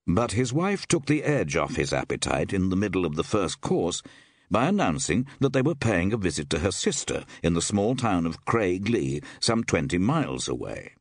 [0.06, 3.62] But his wife took the edge off his appetite in the middle of the first
[3.62, 4.04] course
[4.52, 8.26] by announcing that they were paying a visit to her sister in the small town
[8.26, 10.93] of Craiglee, some twenty miles away.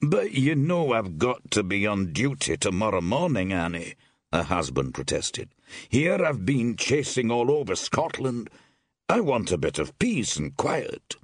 [0.00, 3.94] But you know I've got to be on duty tomorrow morning, Annie,
[4.32, 5.48] her husband protested.
[5.88, 8.50] Here I've been chasing all over Scotland.
[9.08, 11.16] I want a bit of peace and quiet.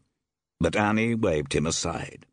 [0.60, 2.26] But Annie waved him aside.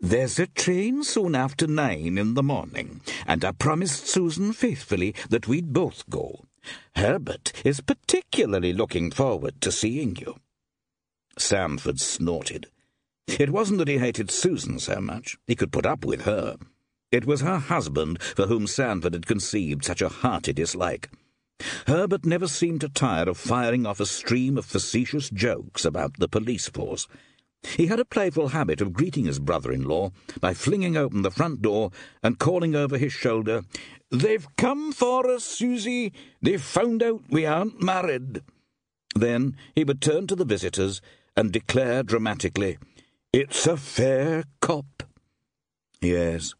[0.00, 5.46] There's a train soon after nine in the morning, and I promised Susan faithfully that
[5.46, 6.46] we'd both go.
[6.96, 10.36] Herbert is particularly looking forward to seeing you.
[11.38, 12.66] Sandford snorted.
[13.28, 15.38] It wasn't that he hated Susan so much.
[15.46, 16.56] He could put up with her.
[17.12, 21.10] It was her husband for whom Sandford had conceived such a hearty dislike.
[21.86, 26.28] Herbert never seemed to tire of firing off a stream of facetious jokes about the
[26.28, 27.06] police force.
[27.62, 31.90] He had a playful habit of greeting his brother-in-law by flinging open the front door
[32.22, 33.62] and calling over his shoulder,
[34.10, 36.12] They've come for us, Susie.
[36.42, 38.42] They've found out we aren't married.
[39.14, 41.00] Then he would turn to the visitors
[41.36, 42.78] and declare dramatically,
[43.32, 45.04] It's a fair cop.
[46.00, 46.54] Yes,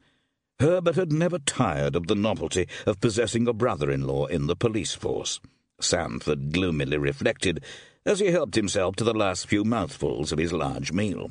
[0.61, 5.41] Herbert had never tired of the novelty of possessing a brother-in-law in the police force.
[5.81, 7.65] Sandford gloomily reflected
[8.05, 11.31] as he helped himself to the last few mouthfuls of his large meal.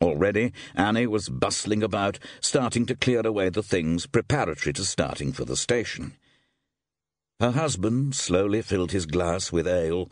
[0.00, 5.44] Already Annie was bustling about, starting to clear away the things preparatory to starting for
[5.44, 6.14] the station.
[7.38, 10.10] Her husband slowly filled his glass with ale,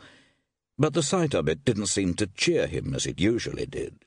[0.79, 4.05] but the sight of it didn't seem to cheer him as it usually did.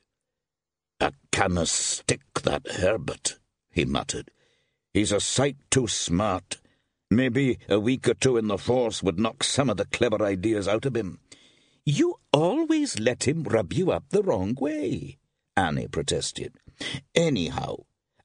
[1.00, 3.38] A canna stick, that Herbert,
[3.70, 4.30] he muttered.
[4.94, 6.58] He's a sight too smart.
[7.10, 10.68] Maybe a week or two in the force would knock some of the clever ideas
[10.68, 11.18] out of him.
[11.84, 15.18] You always let him rub you up the wrong way,
[15.56, 16.54] Annie protested.
[17.14, 17.84] Anyhow,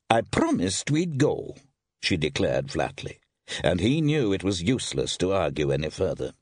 [0.10, 1.56] I promised we'd go,
[2.02, 3.20] she declared flatly,
[3.64, 6.34] and he knew it was useless to argue any further.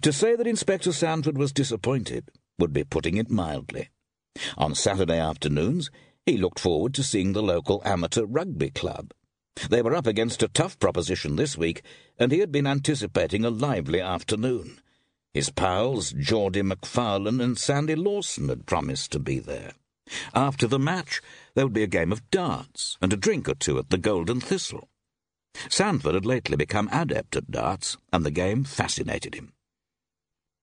[0.00, 3.90] To say that Inspector Sandford was disappointed would be putting it mildly.
[4.56, 5.90] On Saturday afternoons,
[6.24, 9.12] he looked forward to seeing the local amateur rugby club.
[9.70, 11.82] They were up against a tough proposition this week,
[12.18, 14.80] and he had been anticipating a lively afternoon.
[15.32, 19.72] His pals, Geordie Macfarlane and Sandy Lawson, had promised to be there.
[20.34, 21.20] After the match,
[21.54, 24.40] there would be a game of darts and a drink or two at the Golden
[24.40, 24.88] Thistle.
[25.68, 29.52] Sandford had lately become adept at darts, and the game fascinated him.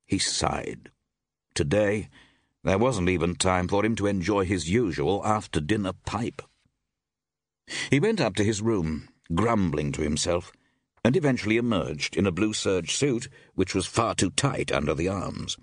[0.05, 0.91] He sighed.
[1.55, 2.09] Today,
[2.63, 6.41] there wasn't even time for him to enjoy his usual after-dinner pipe.
[7.91, 10.51] He went up to his room, grumbling to himself,
[11.03, 15.07] and eventually emerged in a blue serge suit which was far too tight under the
[15.07, 15.57] arms.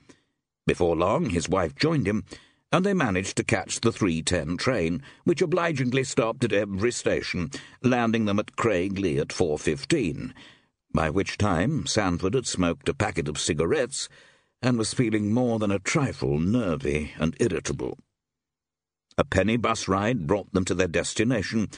[0.67, 2.25] Before long, his wife joined him,
[2.71, 7.51] and they managed to catch the 3.10 train, which obligingly stopped at every station,
[7.83, 10.33] landing them at Craiglee at 4.15,
[10.93, 14.09] by which time Sandford had smoked a packet of cigarettes
[14.61, 17.99] and was feeling more than a trifle nervy and irritable.
[19.19, 21.69] A penny bus ride brought them to their destination,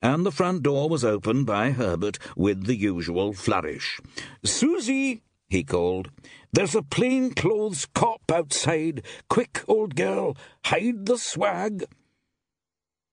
[0.00, 4.00] and the front door was opened by Herbert with the usual flourish.
[4.44, 6.10] Susie, he called,
[6.52, 9.04] there's a plain-clothes cop outside.
[9.28, 11.84] Quick, old girl, hide the swag.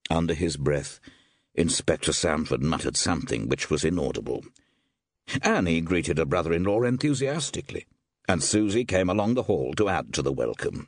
[0.09, 1.01] Under his breath,
[1.55, 4.45] Inspector Sandford muttered something which was inaudible.
[5.41, 7.87] Annie greeted her brother-in-law enthusiastically
[8.27, 10.87] and Susie came along the hall to add to the welcome.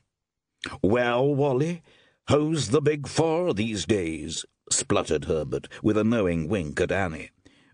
[0.82, 1.82] Well, Wally,
[2.28, 4.46] how's the big four these days?
[4.70, 7.32] spluttered Herbert, with a knowing wink at Annie.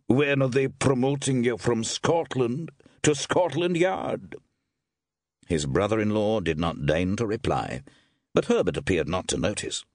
[0.07, 2.71] When are they promoting you from Scotland
[3.03, 4.35] to Scotland Yard?
[5.47, 7.83] His brother in law did not deign to reply,
[8.33, 9.85] but Herbert appeared not to notice.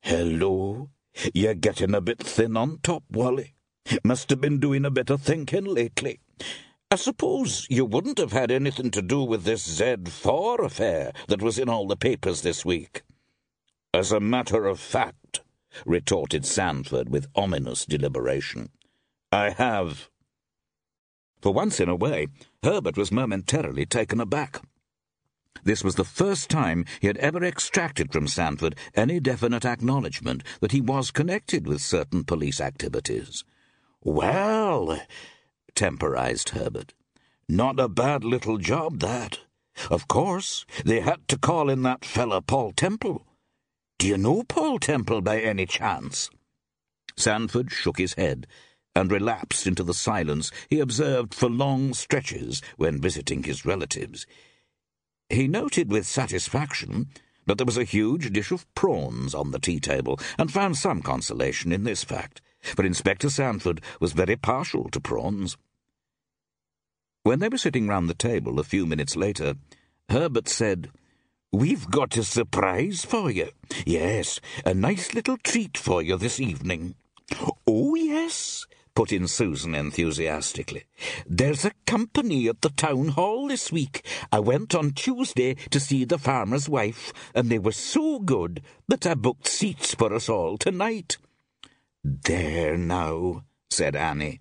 [0.00, 0.90] Hello?
[1.34, 3.54] You're getting a bit thin on top, Wally.
[4.04, 6.20] Must have been doing a bit of thinking lately.
[6.90, 11.58] I suppose you wouldn't have had anything to do with this Z4 affair that was
[11.58, 13.02] in all the papers this week.
[13.98, 15.40] As a matter of fact,
[15.84, 18.68] retorted Sandford with ominous deliberation,
[19.32, 20.08] I have.
[21.42, 22.28] For once in a way,
[22.62, 24.62] Herbert was momentarily taken aback.
[25.64, 30.70] This was the first time he had ever extracted from Sandford any definite acknowledgement that
[30.70, 33.42] he was connected with certain police activities.
[34.04, 35.00] Well,
[35.74, 36.94] temporized Herbert,
[37.48, 39.40] not a bad little job, that.
[39.90, 43.24] Of course, they had to call in that fella Paul Temple.
[43.98, 46.30] Do you know Paul Temple by any chance?
[47.16, 48.46] Sandford shook his head
[48.94, 54.24] and relapsed into the silence he observed for long stretches when visiting his relatives.
[55.28, 57.08] He noted with satisfaction
[57.46, 61.02] that there was a huge dish of prawns on the tea table, and found some
[61.02, 65.56] consolation in this fact, for Inspector Sandford was very partial to prawns.
[67.24, 69.56] When they were sitting round the table a few minutes later,
[70.08, 70.90] Herbert said,
[71.52, 73.48] We've got a surprise for you.
[73.86, 76.94] Yes, a nice little treat for you this evening.
[77.66, 80.84] Oh, yes, put in Susan enthusiastically.
[81.26, 84.04] There's a company at the town hall this week.
[84.30, 89.06] I went on Tuesday to see the farmer's wife, and they were so good that
[89.06, 91.16] I booked seats for us all tonight.
[92.04, 94.40] There now, said Annie.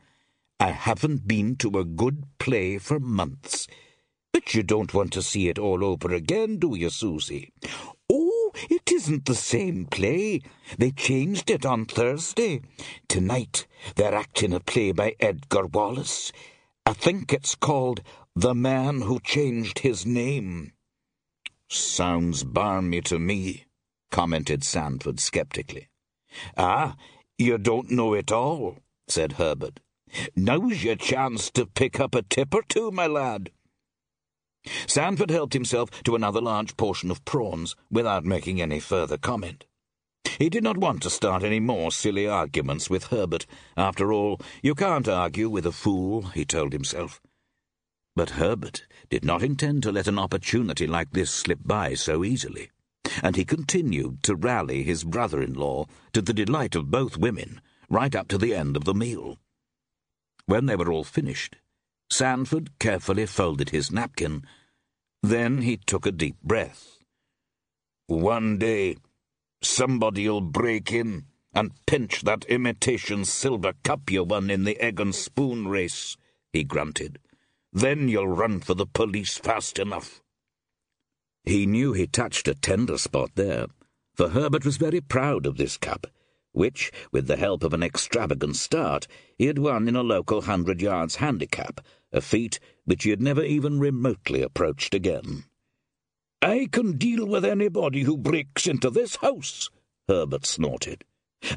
[0.59, 3.67] I haven't been to a good play for months.
[4.33, 7.51] But you don't want to see it all over again, do you, Susie?
[8.09, 10.41] Oh, it isn't the same play.
[10.77, 12.61] They changed it on Thursday.
[13.07, 16.31] Tonight they're acting a play by Edgar Wallace.
[16.85, 18.01] I think it's called
[18.35, 20.71] The Man Who Changed His Name.
[21.69, 23.65] Sounds barmy to me,
[24.09, 25.89] commented Sandford sceptically.
[26.55, 26.95] Ah,
[27.37, 29.81] you don't know it all, said Herbert.
[30.35, 33.51] Now's your chance to pick up a tip or two, my lad.
[34.85, 39.65] Sandford helped himself to another large portion of prawns without making any further comment.
[40.37, 43.45] He did not want to start any more silly arguments with Herbert.
[43.75, 47.21] After all, you can't argue with a fool, he told himself.
[48.15, 52.69] But Herbert did not intend to let an opportunity like this slip by so easily,
[53.23, 58.27] and he continued to rally his brother-in-law to the delight of both women right up
[58.27, 59.37] to the end of the meal.
[60.45, 61.57] When they were all finished,
[62.09, 64.45] Sandford carefully folded his napkin.
[65.23, 66.97] Then he took a deep breath.
[68.07, 68.97] One day,
[69.61, 75.13] somebody'll break in and pinch that imitation silver cup you won in the egg and
[75.13, 76.17] spoon race,
[76.53, 77.19] he grunted.
[77.73, 80.21] Then you'll run for the police fast enough.
[81.43, 83.67] He knew he touched a tender spot there,
[84.15, 86.07] for Herbert was very proud of this cup
[86.57, 89.05] which, with the help of an extravagant start,
[89.37, 91.79] he had won in a local hundred yards handicap,
[92.11, 95.43] a feat which he had never even remotely approached again.
[96.41, 99.69] I can deal with anybody who breaks into this house,
[100.07, 101.03] Herbert snorted.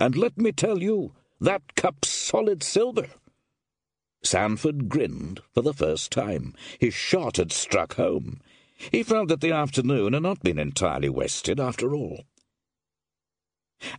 [0.01, 3.07] And let me tell you, that cup's solid silver.
[4.25, 6.53] Sandford grinned for the first time.
[6.81, 8.41] His shot had struck home.
[8.91, 12.25] He felt that the afternoon had not been entirely wasted after all.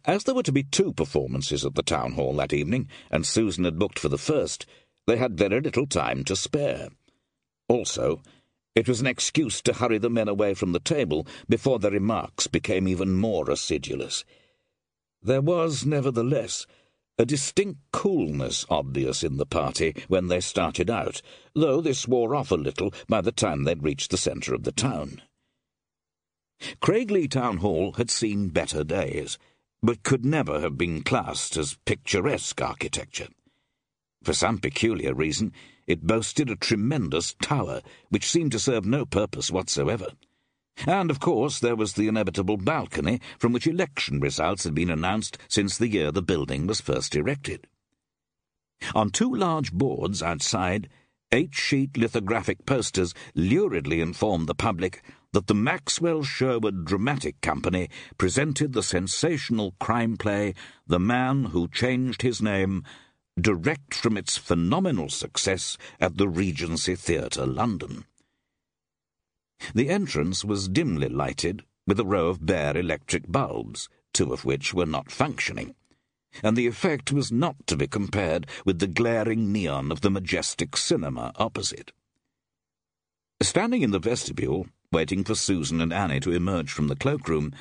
[0.04, 3.64] As there were to be two performances at the town hall that evening, and Susan
[3.64, 4.66] had booked for the first,
[5.08, 6.90] they had very little time to spare.
[7.72, 8.22] Also,
[8.76, 12.46] it was an excuse to hurry the men away from the table before their remarks
[12.46, 14.26] became even more acidulous.
[15.22, 16.68] There was, nevertheless,
[17.18, 21.22] a distinct coolness obvious in the party when they started out,
[21.56, 24.74] though this wore off a little by the time they'd reached the centre of the
[24.74, 25.22] town.
[26.82, 29.38] Craiglee Town Hall had seen better days
[29.82, 33.30] but could never have been classed as picturesque architecture.
[34.24, 35.54] For some peculiar reason,
[35.92, 40.08] it boasted a tremendous tower, which seemed to serve no purpose whatsoever.
[40.88, 45.38] And, of course, there was the inevitable balcony from which election results had been announced
[45.48, 47.68] since the year the building was first erected.
[48.96, 50.90] On two large boards outside,
[51.32, 58.74] eight sheet lithographic posters luridly informed the public that the Maxwell Sherwood Dramatic Company presented
[58.74, 60.54] the sensational crime play
[60.88, 62.84] The Man Who Changed His Name
[63.40, 68.06] direct from its phenomenal success at the Regency Theatre, London.
[69.74, 74.74] The entrance was dimly lighted with a row of bare electric bulbs, two of which
[74.74, 75.76] were not functioning,
[76.44, 80.76] and the effect was not to be compared with the glaring neon of the majestic
[80.76, 81.92] cinema opposite.
[83.42, 87.54] Standing in the vestibule waiting for Susan and Annie to emerge from the cloakroom,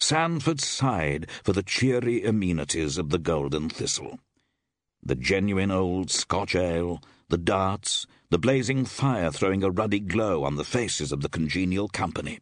[0.00, 4.18] Sandford sighed for the cheery amenities of the Golden Thistle.
[5.04, 10.56] The genuine old Scotch ale, the darts, the blazing fire throwing a ruddy glow on
[10.56, 12.38] the faces of the congenial company.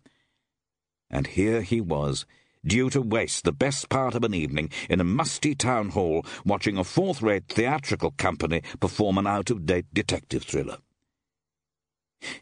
[1.09, 2.27] And here he was,
[2.65, 6.77] due to waste the best part of an evening in a musty town hall watching
[6.77, 10.79] a fourth-rate theatrical company perform an out-of-date detective thriller.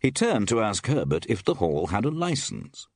[0.00, 2.88] He turned to ask Herbert if the hall had a license,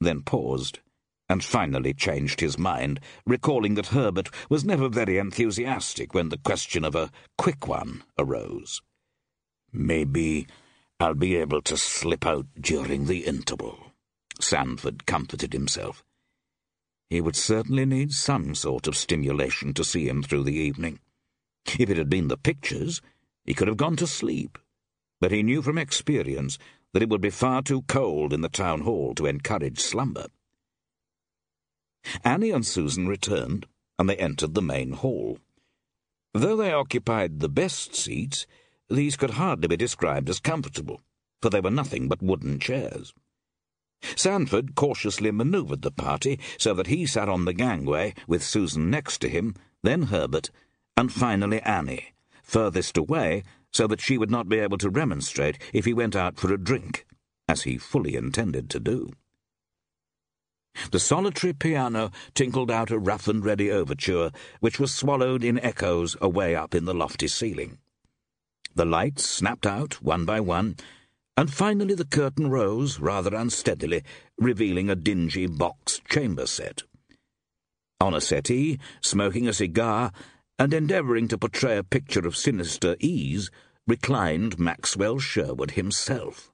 [0.00, 0.80] then paused
[1.28, 6.84] and finally changed his mind, recalling that Herbert was never very enthusiastic when the question
[6.84, 8.80] of a quick one arose.
[9.72, 10.46] Maybe
[10.98, 13.92] I'll be able to slip out during the interval,
[14.40, 16.02] Sandford comforted himself.
[17.10, 21.00] He would certainly need some sort of stimulation to see him through the evening.
[21.78, 23.00] If it had been the pictures,
[23.44, 24.58] he could have gone to sleep,
[25.20, 26.58] but he knew from experience
[26.92, 30.26] that it would be far too cold in the town hall to encourage slumber.
[32.24, 33.66] Annie and Susan returned,
[33.98, 35.38] and they entered the main hall.
[36.32, 38.46] Though they occupied the best seats,
[38.88, 41.02] these could hardly be described as comfortable,
[41.42, 43.12] for they were nothing but wooden chairs.
[44.14, 49.18] Sandford cautiously manoeuvred the party so that he sat on the gangway with Susan next
[49.18, 50.50] to him, then Herbert,
[50.96, 53.42] and finally Annie, furthest away
[53.72, 56.58] so that she would not be able to remonstrate if he went out for a
[56.58, 57.06] drink,
[57.48, 59.10] as he fully intended to do.
[60.90, 66.16] The solitary piano tinkled out a rough and ready overture, which was swallowed in echoes
[66.20, 67.78] away up in the lofty ceiling.
[68.74, 70.76] The lights snapped out one by one,
[71.36, 74.02] and finally the curtain rose rather unsteadily,
[74.38, 76.82] revealing a dingy box chamber set.
[78.00, 80.12] On a settee, smoking a cigar,
[80.58, 83.50] and endeavouring to portray a picture of sinister ease,
[83.86, 86.52] reclined Maxwell Sherwood himself.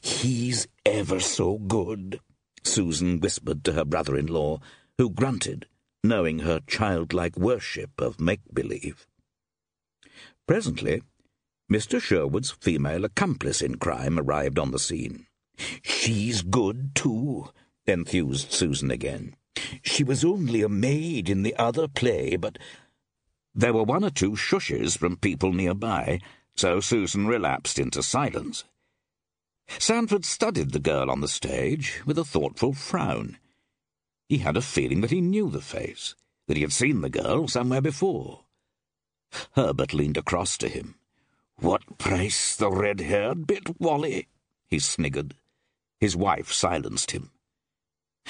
[0.00, 2.20] He's ever so good,
[2.68, 4.60] Susan whispered to her brother-in-law,
[4.98, 5.66] who grunted,
[6.04, 9.06] knowing her childlike worship of make-believe.
[10.46, 11.02] Presently,
[11.70, 12.00] Mr.
[12.00, 15.26] Sherwood's female accomplice in crime arrived on the scene.
[15.82, 17.50] She's good, too,
[17.86, 19.34] enthused Susan again.
[19.82, 22.58] She was only a maid in the other play, but...
[23.54, 26.20] There were one or two shushes from people nearby,
[26.54, 28.64] so Susan relapsed into silence.
[29.78, 33.38] Sandford studied the girl on the stage with a thoughtful frown.
[34.28, 36.14] He had a feeling that he knew the face,
[36.46, 38.44] that he had seen the girl somewhere before.
[39.52, 40.94] Herbert leaned across to him.
[41.56, 44.28] What price the red-haired bit, Wally?
[44.68, 45.34] he sniggered.
[46.00, 47.30] His wife silenced him.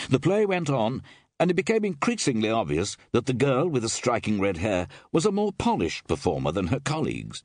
[0.09, 1.03] The play went on,
[1.39, 5.32] and it became increasingly obvious that the girl with the striking red hair was a
[5.32, 7.43] more polished performer than her colleagues.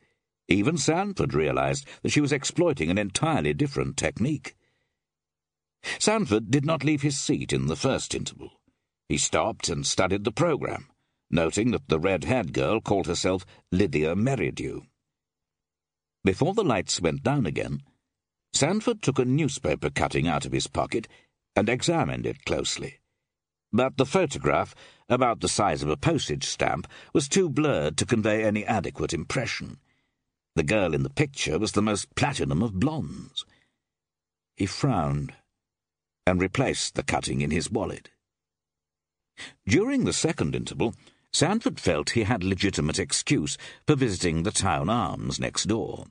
[0.47, 4.55] Even Sandford realized that she was exploiting an entirely different technique.
[5.99, 8.51] Sandford did not leave his seat in the first interval.
[9.09, 10.87] He stopped and studied the programme,
[11.29, 14.81] noting that the red-haired girl called herself Lydia Merridew.
[16.23, 17.81] Before the lights went down again,
[18.53, 21.07] Sandford took a newspaper cutting out of his pocket
[21.55, 22.99] and examined it closely.
[23.71, 24.75] But the photograph,
[25.09, 29.79] about the size of a postage stamp, was too blurred to convey any adequate impression.
[30.55, 33.45] The girl in the picture was the most platinum of blondes.
[34.55, 35.33] He frowned
[36.27, 38.09] and replaced the cutting in his wallet.
[39.67, 40.93] During the second interval,
[41.31, 46.05] Sandford felt he had legitimate excuse for visiting the town arms next door.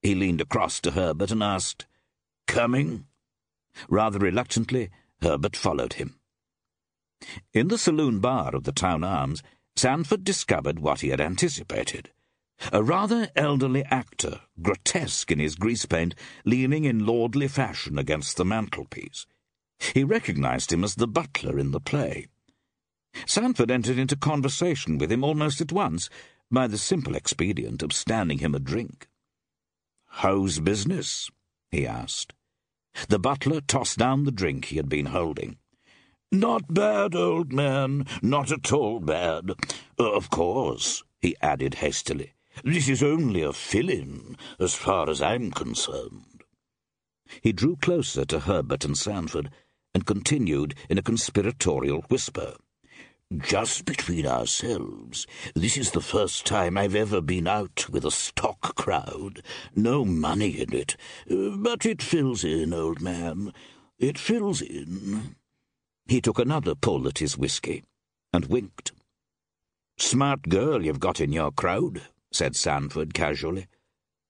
[0.00, 1.86] He leaned across to Herbert and asked,
[2.46, 3.06] Coming?
[3.90, 4.88] Rather reluctantly,
[5.20, 6.18] Herbert followed him.
[7.52, 9.42] In the saloon bar of the town arms,
[9.76, 12.10] Sandford discovered what he had anticipated.
[12.72, 18.44] A rather elderly actor, grotesque in his grease paint, leaning in lordly fashion against the
[18.44, 19.26] mantelpiece.
[19.94, 22.26] He recognized him as the butler in the play.
[23.26, 26.10] Sandford entered into conversation with him almost at once
[26.50, 29.08] by the simple expedient of standing him a drink.
[30.06, 31.30] How's business?
[31.70, 32.34] he asked.
[33.08, 35.58] The butler tossed down the drink he had been holding.
[36.32, 39.52] Not bad, old man, not at all bad.
[39.98, 42.34] Of course, he added hastily.
[42.64, 46.42] This is only a fill-in, as far as I'm concerned.
[47.42, 49.50] He drew closer to Herbert and Sandford
[49.94, 52.54] and continued in a conspiratorial whisper.
[53.36, 58.74] Just between ourselves, this is the first time I've ever been out with a stock
[58.74, 59.42] crowd.
[59.76, 60.96] No money in it,
[61.28, 63.52] but it fills in, old man.
[63.98, 65.36] It fills in.
[66.06, 67.84] He took another pull at his whisky
[68.32, 68.92] and winked.
[69.98, 72.00] Smart girl you've got in your crowd,
[72.32, 73.66] said Sandford casually.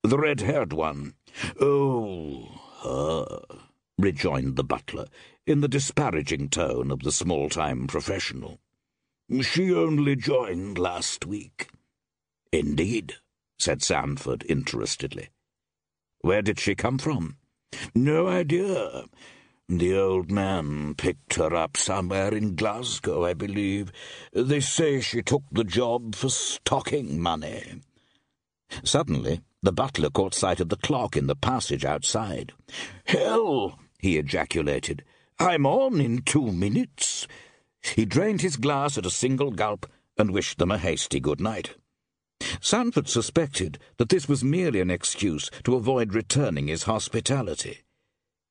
[0.03, 1.15] The red-haired one.
[1.61, 2.49] Oh,
[2.83, 3.59] her.
[3.99, 5.07] rejoined the butler,
[5.47, 8.61] in the disparaging tone of the small-time professional.
[9.43, 11.69] She only joined last week.
[12.53, 13.17] Indeed,
[13.59, 15.29] said Sandford interestedly.
[16.21, 17.37] Where did she come from?
[17.95, 19.05] No idea.
[19.69, 23.93] The old man picked her up somewhere in Glasgow, I believe.
[24.33, 27.83] They say she took the job for stocking money.
[28.85, 32.53] Suddenly, the butler caught sight of the clock in the passage outside.
[33.05, 33.79] Hell!
[33.99, 35.05] he ejaculated.
[35.39, 37.27] I'm on in two minutes.
[37.83, 41.77] He drained his glass at a single gulp and wished them a hasty good night.
[42.61, 47.79] Sandford suspected that this was merely an excuse to avoid returning his hospitality,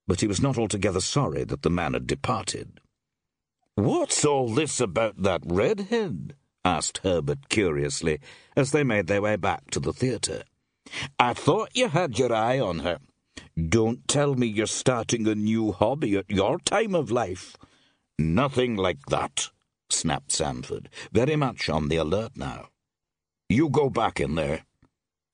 [0.08, 2.80] but he was not altogether sorry that the man had departed.
[3.76, 6.36] What's all this about that redhead?
[6.68, 8.20] Asked Herbert curiously,
[8.56, 10.44] as they made their way back to the theatre.
[11.18, 13.00] I thought you had your eye on her.
[13.70, 17.56] Don't tell me you're starting a new hobby at your time of life.
[18.20, 19.50] Nothing like that,
[19.90, 22.68] snapped Sandford, very much on the alert now.
[23.48, 24.66] You go back in there.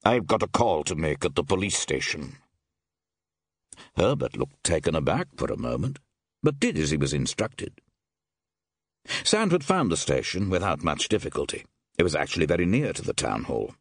[0.05, 2.38] I've got a call to make at the police station.
[3.97, 5.97] Herbert looked taken aback for a moment,
[6.43, 7.81] but did as he was instructed.
[9.24, 11.66] Sandford found the station without much difficulty.
[11.97, 13.76] It was actually very near to the town hall.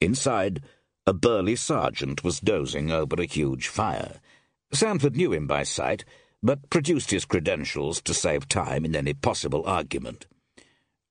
[0.00, 0.62] Inside,
[1.06, 4.20] a burly sergeant was dozing over a huge fire.
[4.72, 6.04] Sandford knew him by sight,
[6.42, 10.26] but produced his credentials to save time in any possible argument.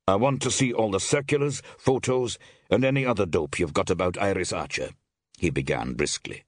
[0.07, 2.37] I want to see all the circulars, photos,
[2.69, 4.89] and any other dope you've got about Iris Archer,
[5.37, 6.43] he began briskly.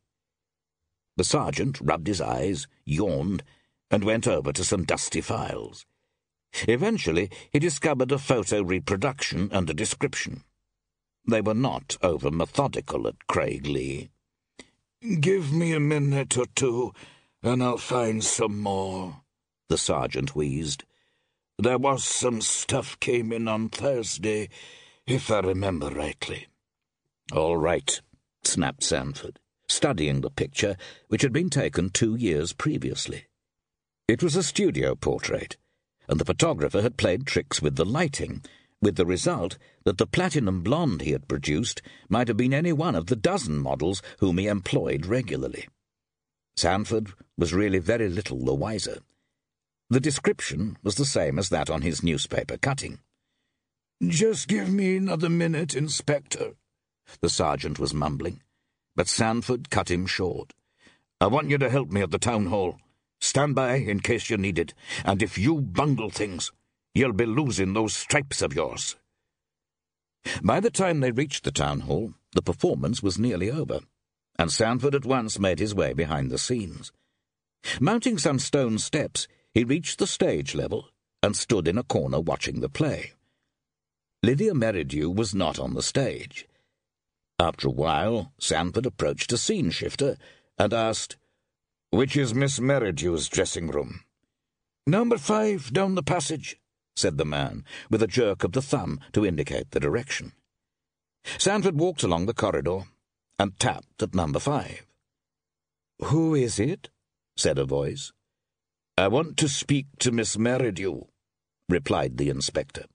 [1.18, 3.44] The sergeant rubbed his eyes, yawned,
[3.90, 5.86] and went over to some dusty files.
[6.68, 10.44] Eventually, he discovered a photo reproduction and a description.
[11.28, 14.10] They were not over methodical at Craiglee.
[15.20, 16.94] Give me a minute or two,
[17.44, 19.22] and I'll find some more,
[19.70, 20.84] the sergeant wheezed.
[21.58, 24.50] There was some stuff came in on Thursday,
[25.08, 26.48] if I remember rightly.
[27.32, 28.02] All right,
[28.44, 30.76] snapped Sandford, studying the picture,
[31.08, 33.26] which had been taken two years previously.
[34.08, 35.58] It was a studio portrait,
[36.08, 38.44] and the photographer had played tricks with the lighting,
[38.82, 42.96] with the result that the platinum blonde he had produced might have been any one
[42.96, 45.68] of the dozen models whom he employed regularly.
[46.56, 49.00] Sandford was really very little the wiser.
[49.90, 53.00] The description was the same as that on his newspaper cutting.
[54.06, 56.54] Just give me another minute, Inspector,
[57.22, 58.42] the sergeant was mumbling,
[58.96, 60.54] but Sandford cut him short.
[61.22, 62.80] I want you to help me at the town hall.
[63.20, 66.52] Stand by in case you need it, and if you bungle things,
[66.94, 68.96] you'll be losing those stripes of yours.
[70.42, 73.82] By the time they reached the town hall, the performance was nearly over,
[74.38, 76.92] and Sandford at once made his way behind the scenes.
[77.80, 80.90] Mounting some stone steps, he reached the stage level
[81.24, 83.14] and stood in a corner watching the play.
[84.22, 86.48] Lydia Merridew was not on the stage.
[87.40, 90.18] After a while, Sandford approached a scene shifter
[90.58, 91.18] and asked,
[91.92, 94.02] Which is Miss Merridew's dressing room?
[94.88, 96.58] Number five down the passage,
[96.96, 100.34] said the man, with a jerk of the thumb to indicate the direction.
[101.38, 102.84] Sandford walked along the corridor
[103.40, 104.86] and tapped at number five.
[106.04, 106.90] Who is it?
[107.38, 108.12] said a voice.
[108.98, 111.08] I want to speak to Miss Merridew,
[111.68, 112.86] replied the inspector.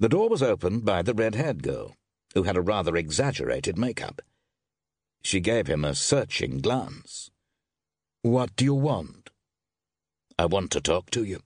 [0.00, 1.94] The door was opened by the red-haired girl,
[2.34, 4.22] who had a rather exaggerated make-up.
[5.22, 7.30] She gave him a searching glance.
[8.22, 9.30] What do you want?
[10.38, 11.40] I want to talk to you.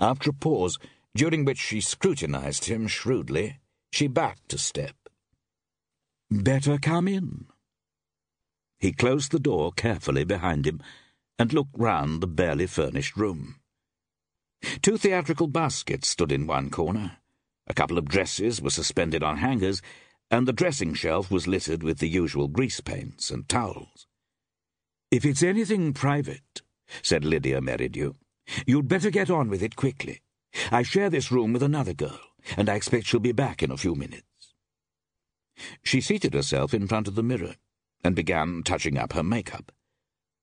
[0.00, 0.78] After a pause,
[1.14, 3.60] during which she scrutinized him shrewdly,
[3.92, 4.96] she backed a step.
[6.30, 7.46] Better come in.
[8.78, 10.82] He closed the door carefully behind him
[11.38, 13.60] and looked round the barely furnished room.
[14.82, 17.18] Two theatrical baskets stood in one corner.
[17.68, 19.80] A couple of dresses were suspended on hangers,
[20.28, 24.05] and the dressing shelf was littered with the usual grease paints and towels.
[25.10, 26.62] If it's anything private,
[27.00, 28.14] said Lydia Merridew,
[28.66, 30.20] you'd better get on with it quickly.
[30.72, 32.18] I share this room with another girl,
[32.56, 34.24] and I expect she'll be back in a few minutes.
[35.84, 37.54] She seated herself in front of the mirror
[38.02, 39.70] and began touching up her makeup.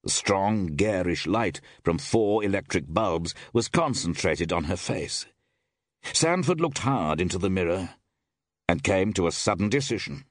[0.04, 5.26] The strong, garish light from four electric bulbs was concentrated on her face.
[6.04, 7.96] Sandford looked hard into the mirror
[8.68, 10.24] and came to a sudden decision.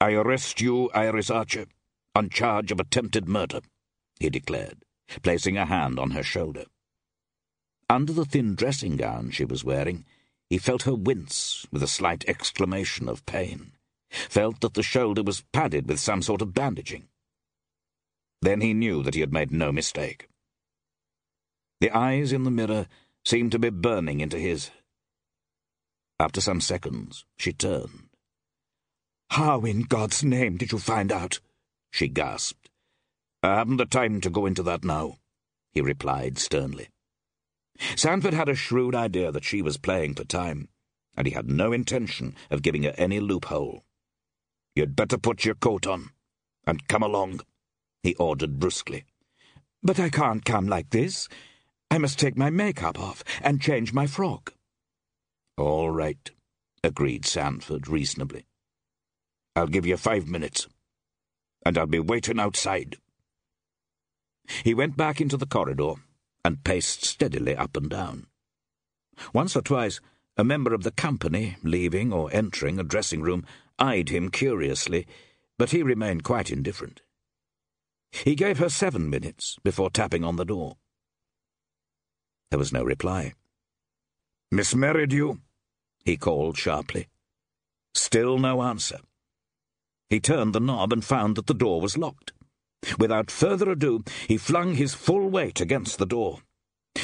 [0.00, 1.66] I arrest you, Iris Archer,
[2.18, 3.60] on charge of attempted murder,
[4.18, 4.84] he declared,
[5.22, 6.64] placing a hand on her shoulder.
[7.88, 10.04] Under the thin dressing gown she was wearing,
[10.50, 13.70] he felt her wince with a slight exclamation of pain,
[14.10, 17.06] felt that the shoulder was padded with some sort of bandaging.
[18.42, 20.28] Then he knew that he had made no mistake.
[21.80, 22.88] The eyes in the mirror
[23.24, 24.72] seemed to be burning into his.
[26.18, 28.08] After some seconds, she turned.
[29.30, 31.38] How in God's name did you find out?
[31.90, 32.68] She gasped.
[33.42, 35.16] I haven't the time to go into that now,
[35.72, 36.88] he replied sternly.
[37.96, 40.68] Sandford had a shrewd idea that she was playing for time,
[41.16, 43.84] and he had no intention of giving her any loophole.
[44.74, 46.10] You'd better put your coat on,
[46.66, 47.40] and come along,
[48.02, 49.04] he ordered brusquely.
[49.82, 51.28] But I can't come like this.
[51.90, 54.54] I must take my makeup off and change my frock.
[55.56, 56.30] All right,
[56.84, 58.46] agreed Sandford reasonably.
[59.56, 60.68] I'll give you five minutes,
[61.64, 62.96] and I'll be waiting outside.
[64.64, 65.94] He went back into the corridor
[66.44, 68.26] and paced steadily up and down.
[69.32, 70.00] Once or twice,
[70.36, 73.44] a member of the company, leaving or entering a dressing room,
[73.78, 75.06] eyed him curiously,
[75.58, 77.02] but he remained quite indifferent.
[78.12, 80.76] He gave her seven minutes before tapping on the door.
[82.50, 83.34] There was no reply.
[84.50, 85.40] Miss Merridew?
[86.04, 87.08] he called sharply.
[87.92, 89.00] Still no answer.
[90.10, 92.32] He turned the knob and found that the door was locked.
[92.98, 96.40] Without further ado, he flung his full weight against the door.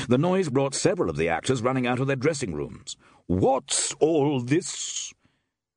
[0.08, 2.96] The noise brought several of the actors running out of their dressing rooms.
[3.26, 5.12] What's all this?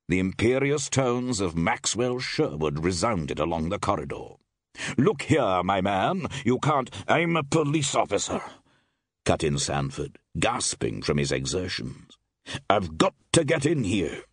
[0.07, 4.36] The imperious tones of Maxwell Sherwood resounded along the corridor.
[4.97, 6.89] Look here, my man, you can't.
[7.07, 8.41] I'm a police officer,
[9.25, 12.17] cut in Sandford, gasping from his exertions.
[12.69, 14.23] I've got to get in here.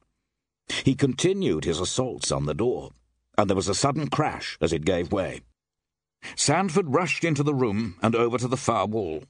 [0.69, 2.91] He continued his assaults on the door,
[3.37, 5.43] and there was a sudden crash as it gave way.
[6.37, 9.25] Sandford rushed into the room and over to the far wall.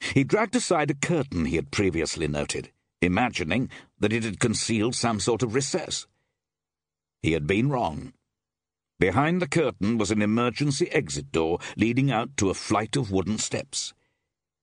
[0.00, 2.70] He dragged aside a curtain he had previously noted,
[3.02, 3.68] imagining
[3.98, 6.06] that it had concealed some sort of recess.
[7.22, 8.12] He had been wrong.
[8.98, 13.38] Behind the curtain was an emergency exit door leading out to a flight of wooden
[13.38, 13.92] steps.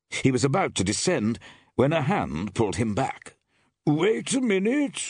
[0.09, 1.39] He was about to descend
[1.75, 3.35] when a hand pulled him back.
[3.85, 5.01] Wait a minute,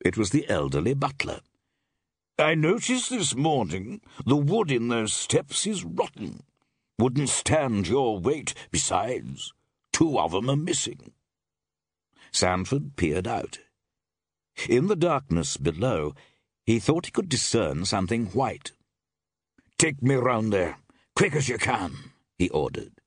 [0.00, 1.40] it was the elderly butler.
[2.38, 6.42] I noticed this morning the wood in those steps is rotten.
[6.98, 8.54] Wouldn't stand your weight.
[8.70, 9.52] Besides,
[9.92, 11.12] two of 'em are missing.
[12.32, 13.58] Sandford peered out.
[14.68, 16.14] In the darkness below,
[16.64, 18.72] he thought he could discern something white.
[19.78, 20.78] Take me round there,
[21.14, 23.00] quick as you can, he ordered.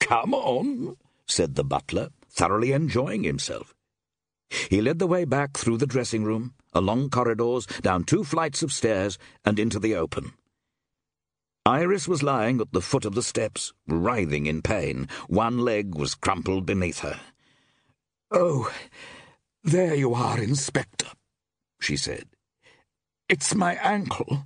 [0.00, 0.96] Come on,
[1.26, 3.74] said the butler, thoroughly enjoying himself.
[4.70, 8.72] He led the way back through the dressing room, along corridors, down two flights of
[8.72, 10.32] stairs, and into the open.
[11.66, 15.08] Iris was lying at the foot of the steps, writhing in pain.
[15.28, 17.18] One leg was crumpled beneath her.
[18.30, 18.70] Oh,
[19.62, 21.06] there you are, Inspector,
[21.80, 22.26] she said.
[23.30, 24.44] It's my ankle.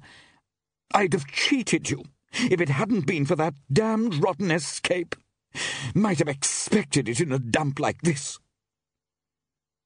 [0.95, 5.17] I'd have cheated you if it hadn't been for that damned rotten escape.
[5.95, 8.39] Might have expected it in a dump like this.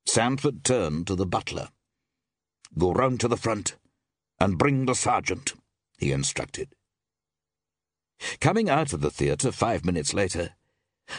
[0.07, 1.68] Sandford turned to the butler.
[2.78, 3.76] Go round to the front
[4.40, 5.55] and bring the sergeant,
[5.98, 6.74] he instructed.
[8.40, 10.50] Coming out of the theatre five minutes later,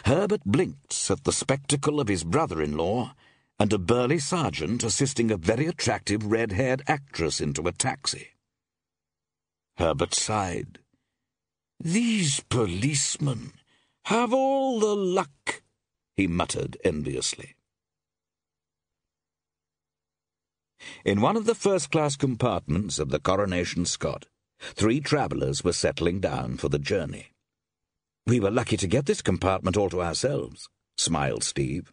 [0.06, 3.14] Herbert blinked at the spectacle of his brother-in-law
[3.60, 8.30] and a burly sergeant assisting a very attractive red-haired actress into a taxi.
[9.78, 10.80] Herbert sighed.
[11.80, 13.54] These policemen
[14.06, 15.64] have all the luck,
[16.16, 17.53] he muttered enviously.
[21.06, 24.28] In one of the first-class compartments of the Coronation Scot,
[24.60, 27.32] three travellers were settling down for the journey.
[28.26, 31.92] We were lucky to get this compartment all to ourselves, smiled Steve.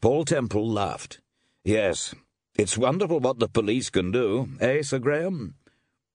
[0.00, 1.20] Paul Temple laughed.
[1.64, 2.14] Yes,
[2.56, 5.54] it's wonderful what the police can do, eh, Sir Graham?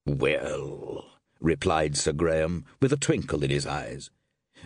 [0.06, 1.04] Well,
[1.40, 4.10] replied Sir Graham, with a twinkle in his eyes.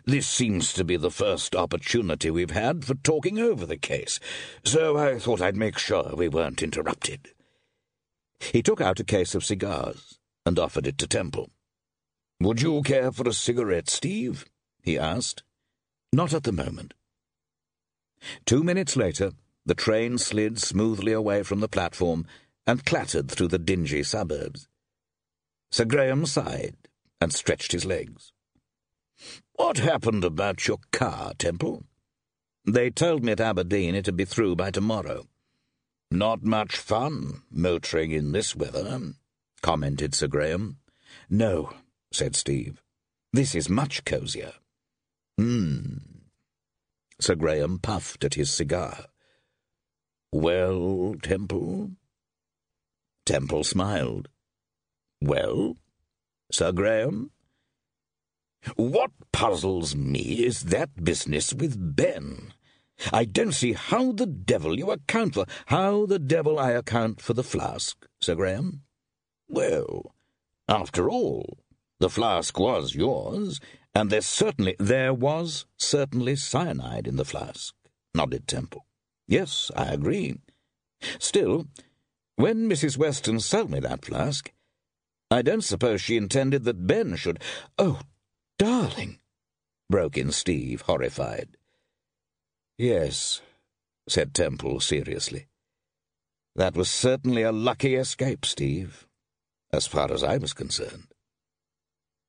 [0.04, 4.20] This seems to be the first opportunity we've had for talking over the case,
[4.64, 7.30] so I thought I'd make sure we weren't interrupted.
[8.38, 11.50] He took out a case of cigars and offered it to Temple.
[12.40, 14.44] Would you care for a cigarette, Steve?
[14.82, 15.42] he asked.
[16.12, 16.92] Not at the moment.
[18.44, 19.32] Two minutes later,
[19.64, 22.26] the train slid smoothly away from the platform
[22.66, 24.68] and clattered through the dingy suburbs.
[25.70, 26.76] Sir Graham sighed
[27.20, 28.33] and stretched his legs.
[29.56, 31.84] What happened about your car, Temple?
[32.66, 35.28] They told me at Aberdeen it'd be through by tomorrow.
[36.10, 39.14] Not much fun, motoring in this weather,
[39.62, 40.78] commented Sir Graham.
[41.30, 41.72] No,
[42.12, 42.82] said Steve.
[43.32, 44.54] This is much cosier.
[45.38, 45.98] Hmm.
[47.20, 49.06] Sir Graham puffed at his cigar.
[50.32, 51.92] Well, Temple?
[53.24, 54.28] Temple smiled.
[55.20, 55.76] Well,
[56.50, 57.30] Sir Graham?
[58.76, 62.52] What puzzles me is that business with Ben.
[63.12, 67.34] I don't see how the devil you account for how the devil I account for
[67.34, 68.82] the flask, Sir Graham.
[69.48, 70.14] Well,
[70.68, 71.58] after all,
[72.00, 73.60] the flask was yours,
[73.94, 77.74] and there certainly there was certainly cyanide in the flask,
[78.14, 78.86] nodded Temple.
[79.26, 80.36] Yes, I agree.
[81.18, 81.66] Still,
[82.36, 82.96] when Mrs.
[82.96, 84.52] Weston sold me that flask,
[85.30, 87.40] I don't suppose she intended that Ben should.
[87.78, 88.00] Oh,
[88.58, 89.18] darling,
[89.90, 91.56] broke in Steve, horrified.
[92.78, 93.40] Yes,
[94.08, 95.46] said Temple seriously.
[96.56, 99.06] That was certainly a lucky escape, Steve,
[99.72, 101.08] as far as I was concerned.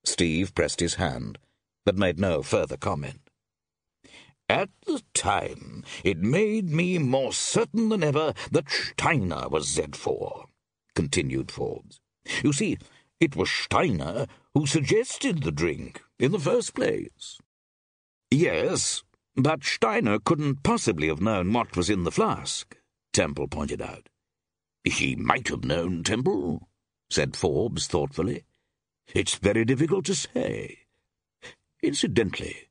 [0.04, 1.38] Steve pressed his hand,
[1.86, 3.30] but made no further comment.
[4.48, 10.46] At the time, it made me more certain than ever that Steiner was Z4,
[10.94, 12.00] continued Forbes.
[12.44, 12.78] You see,
[13.20, 17.38] it was Steiner who suggested the drink in the first place.
[18.32, 19.04] Yes,
[19.36, 22.76] but Steiner couldn't possibly have known what was in the flask,
[23.14, 24.10] Temple pointed out.
[24.84, 26.68] He might have known, Temple,
[27.10, 28.44] said Forbes thoughtfully.
[29.14, 30.80] It's very difficult to say.
[31.84, 32.70] Incidentally,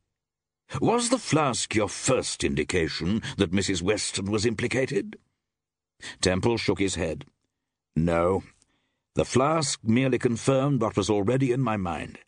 [0.81, 3.83] was the flask your first indication that Mrs.
[3.83, 5.17] Weston was implicated?
[6.21, 7.27] Temple shook his head.
[7.95, 8.43] No.
[9.15, 12.19] The flask merely confirmed what was already in my mind.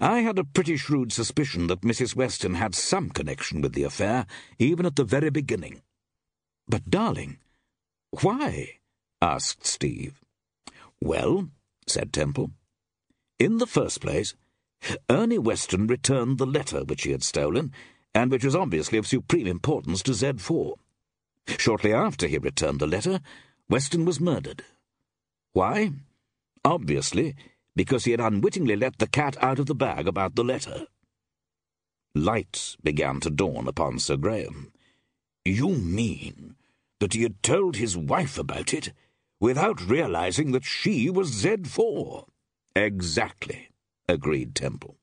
[0.00, 2.16] I had a pretty shrewd suspicion that Mrs.
[2.16, 4.26] Weston had some connection with the affair,
[4.58, 5.82] even at the very beginning.
[6.66, 7.38] But, darling,
[8.22, 8.78] why?
[9.20, 10.20] asked Steve.
[11.00, 11.50] Well,
[11.86, 12.50] said Temple,
[13.38, 14.34] in the first place,
[15.10, 17.72] Ernie Weston returned the letter which he had stolen,
[18.14, 20.74] and which was obviously of supreme importance to Z4.
[21.58, 23.20] Shortly after he returned the letter,
[23.68, 24.64] Weston was murdered.
[25.52, 25.92] Why?
[26.64, 27.34] Obviously,
[27.76, 30.86] because he had unwittingly let the cat out of the bag about the letter.
[32.14, 34.72] Light began to dawn upon Sir Graham.
[35.44, 36.56] You mean
[37.00, 38.92] that he had told his wife about it
[39.40, 42.26] without realizing that she was Z4?
[42.76, 43.68] Exactly
[44.08, 44.96] agreed Temple.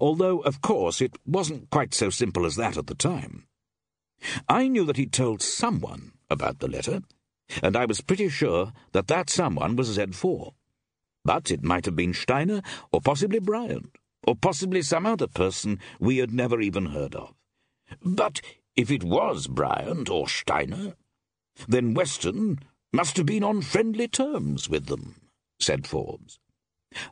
[0.00, 3.46] Although, of course, it wasn't quite so simple as that at the time.
[4.48, 7.02] I knew that he'd told someone about the letter,
[7.62, 10.52] and I was pretty sure that that someone was Z4.
[11.24, 12.62] But it might have been Steiner,
[12.92, 13.96] or possibly Bryant,
[14.26, 17.34] or possibly some other person we had never even heard of.
[18.02, 18.40] But
[18.76, 20.94] if it was Bryant or Steiner,
[21.68, 22.60] then Weston
[22.92, 25.16] must have been on friendly terms with them,
[25.58, 26.38] said Forbes.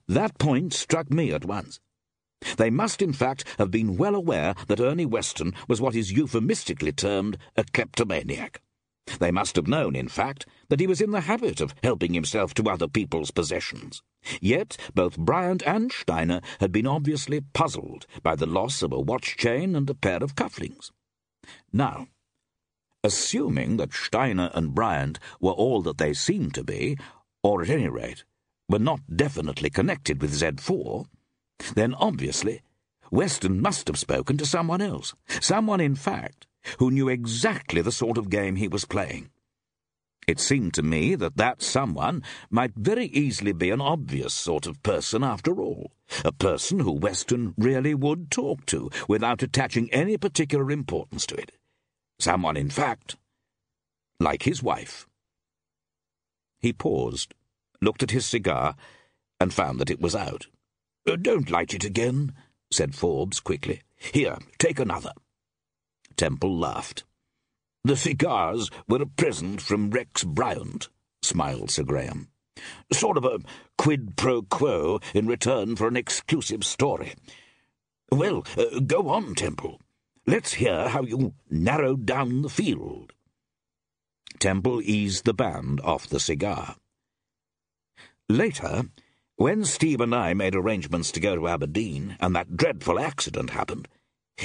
[0.06, 1.80] That point struck me at once.
[2.56, 6.92] They must, in fact, have been well aware that Ernie Weston was what is euphemistically
[6.92, 8.62] termed a kleptomaniac.
[9.18, 12.54] They must have known, in fact, that he was in the habit of helping himself
[12.54, 14.02] to other people's possessions.
[14.40, 19.36] Yet both Bryant and Steiner had been obviously puzzled by the loss of a watch
[19.36, 20.90] chain and a pair of cufflinks.
[21.72, 22.08] Now,
[23.02, 26.98] assuming that Steiner and Bryant were all that they seemed to be,
[27.42, 28.24] or at any rate
[28.68, 31.06] were not definitely connected with Z4,
[31.74, 32.62] then obviously
[33.10, 35.14] Weston must have spoken to someone else.
[35.40, 36.46] Someone, in fact,
[36.78, 39.30] who knew exactly the sort of game he was playing.
[40.26, 44.82] It seemed to me that that someone might very easily be an obvious sort of
[44.82, 45.92] person after all,
[46.24, 51.52] a person who Weston really would talk to without attaching any particular importance to it.
[52.18, 53.16] Someone, in fact,
[54.20, 55.06] like his wife.
[56.60, 57.34] He paused
[57.80, 58.74] looked at his cigar,
[59.40, 60.46] and found that it was out.
[61.06, 62.34] Don't light it again,
[62.70, 63.82] said Forbes quickly.
[63.96, 65.12] Here, take another.
[66.18, 67.04] Temple laughed.
[67.84, 70.88] The cigars were a present from Rex Bryant,
[71.22, 72.28] smiled Sir Graham.
[72.92, 73.38] Sort of a
[73.78, 77.14] quid pro quo in return for an exclusive story.
[78.10, 79.80] Well, uh, go on, Temple.
[80.26, 83.12] Let's hear how you narrowed down the field.
[84.40, 86.76] Temple eased the band off the cigar.
[88.28, 88.82] Later,
[89.36, 93.86] when Steve and I made arrangements to go to Aberdeen and that dreadful accident happened,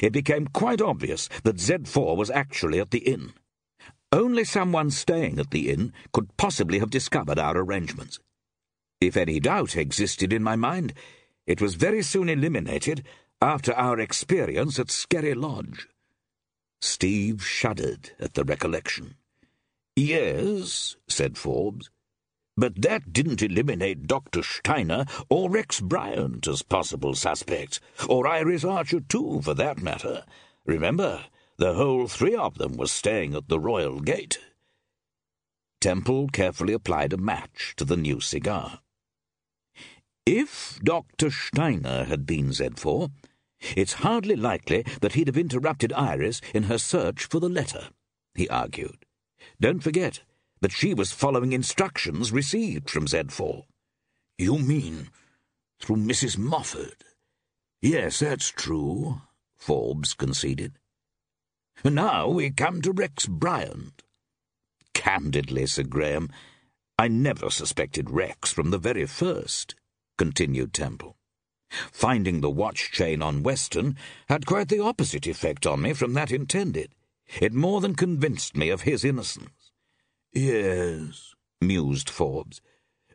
[0.02, 3.34] it became quite obvious that Z4 was actually at the inn.
[4.12, 8.20] Only someone staying at the inn could possibly have discovered our arrangements.
[9.02, 10.94] If any doubt existed in my mind,
[11.46, 13.04] it was very soon eliminated
[13.42, 15.88] after our experience at Skerry Lodge.
[16.80, 19.16] Steve shuddered at the recollection.
[19.96, 21.90] Yes, said Forbes,
[22.56, 24.44] but that didn't eliminate Dr.
[24.44, 30.24] Steiner or Rex Bryant as possible suspects, or Iris Archer, too, for that matter.
[30.66, 31.26] Remember,
[31.58, 34.40] the whole three of them were staying at the Royal Gate.
[35.82, 38.80] Temple carefully applied a match to the new cigar.
[40.26, 41.32] If Dr.
[41.32, 43.12] Steiner had been Z4,
[43.76, 47.90] It's hardly likely that he'd have interrupted Iris in her search for the letter,
[48.36, 49.06] he argued.
[49.60, 50.22] Don't forget
[50.64, 53.64] that she was following instructions received from Z4.
[54.38, 55.10] You mean
[55.82, 56.38] through Mrs.
[56.38, 57.04] Moffat?
[57.82, 59.22] Yes, that's true,
[59.58, 60.80] Forbes conceded.
[61.84, 64.04] Now we come to Rex Bryant.
[64.94, 66.30] Candidly, Sir Graham,
[66.98, 69.76] I never suspected Rex from the very first,
[70.18, 71.18] continued Temple.
[71.92, 73.98] Finding the watch chain on Weston
[74.30, 76.96] had quite the opposite effect on me from that intended.
[77.42, 79.63] It more than convinced me of his innocence.
[80.34, 82.60] Yes, mused Forbes.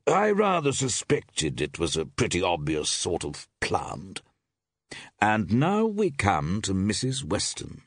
[0.07, 4.23] I rather suspected it was a pretty obvious sort of plant.
[5.21, 7.25] And now we come to Mrs.
[7.25, 7.83] Weston,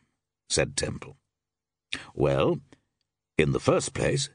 [0.50, 1.16] said Temple.
[2.14, 2.60] Well,
[3.38, 4.30] in the first place,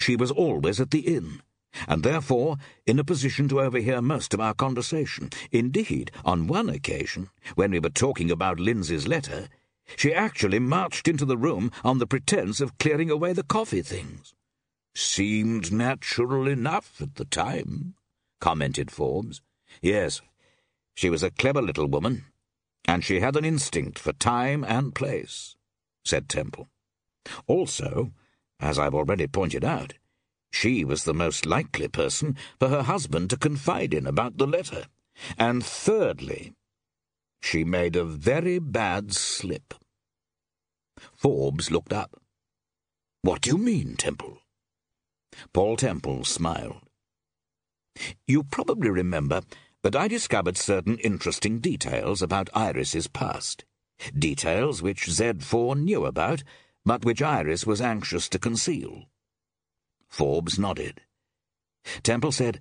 [0.00, 1.42] she was always at the inn
[1.86, 5.28] and therefore in a position to overhear most of our conversation.
[5.50, 9.48] Indeed, on one occasion, when we were talking about Lindsay's letter,
[9.96, 14.34] she actually marched into the room on the pretence of clearing away the coffee things.
[15.00, 17.94] Seemed natural enough at the time,
[18.40, 19.40] commented Forbes.
[19.80, 20.20] Yes,
[20.96, 22.24] she was a clever little woman,
[22.84, 25.54] and she had an instinct for time and place,
[26.04, 26.66] said Temple.
[27.46, 28.10] Also,
[28.58, 29.94] as I've already pointed out,
[30.50, 34.86] she was the most likely person for her husband to confide in about the letter.
[35.38, 36.54] And thirdly,
[37.40, 39.74] she made a very bad slip.
[41.14, 42.20] Forbes looked up.
[43.22, 44.40] What do you mean, Temple?
[45.52, 46.82] Paul Temple smiled.
[48.26, 49.42] You probably remember
[49.82, 53.64] that I discovered certain interesting details about Iris's past.
[54.16, 56.42] Details which Z4 knew about,
[56.84, 59.04] but which Iris was anxious to conceal.
[60.08, 61.02] Forbes nodded.
[62.02, 62.60] Temple said,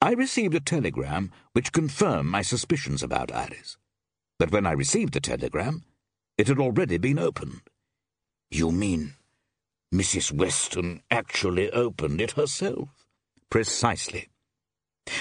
[0.00, 3.76] I received a telegram which confirmed my suspicions about Iris.
[4.38, 5.84] But when I received the telegram,
[6.36, 7.62] it had already been opened.
[8.50, 9.14] You mean
[9.94, 10.32] Mrs.
[10.32, 12.88] Weston actually opened it herself?
[13.48, 14.28] Precisely.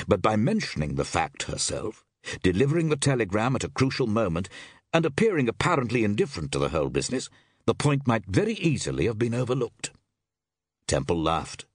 [0.08, 2.04] But by mentioning the fact herself,
[2.42, 4.50] delivering the telegram at a crucial moment,
[4.92, 7.30] and appearing apparently indifferent to the whole business,
[7.68, 9.92] the point might very easily have been overlooked.
[10.88, 11.68] Temple laughed.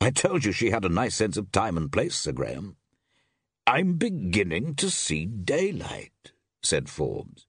[0.00, 2.76] I told you she had a nice sense of time and place, Sir Graham.
[3.66, 6.32] I'm beginning to see daylight,
[6.62, 7.48] said Forbes.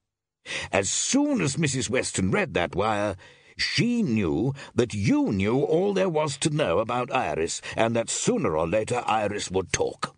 [0.72, 1.92] As soon as Mrs.
[1.92, 3.16] Weston read that wire,
[3.62, 8.58] she knew that you knew all there was to know about Iris, and that sooner
[8.58, 10.16] or later Iris would talk.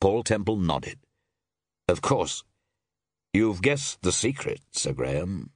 [0.00, 0.98] Paul Temple nodded.
[1.88, 2.44] Of course.
[3.32, 5.50] You've guessed the secret, Sir Graham.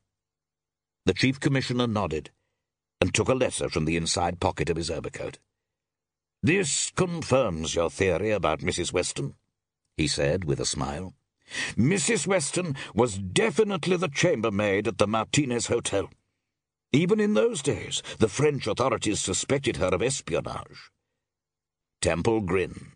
[1.06, 2.30] The Chief Commissioner nodded
[3.00, 5.38] and took a letter from the inside pocket of his overcoat.
[6.42, 8.92] This confirms your theory about Mrs.
[8.92, 9.34] Weston,
[9.96, 11.14] he said with a smile.
[11.76, 12.26] Mrs.
[12.26, 16.08] Weston was definitely the chambermaid at the Martinez Hotel.
[16.94, 20.92] Even in those days, the French authorities suspected her of espionage.
[22.00, 22.92] Temple grinned.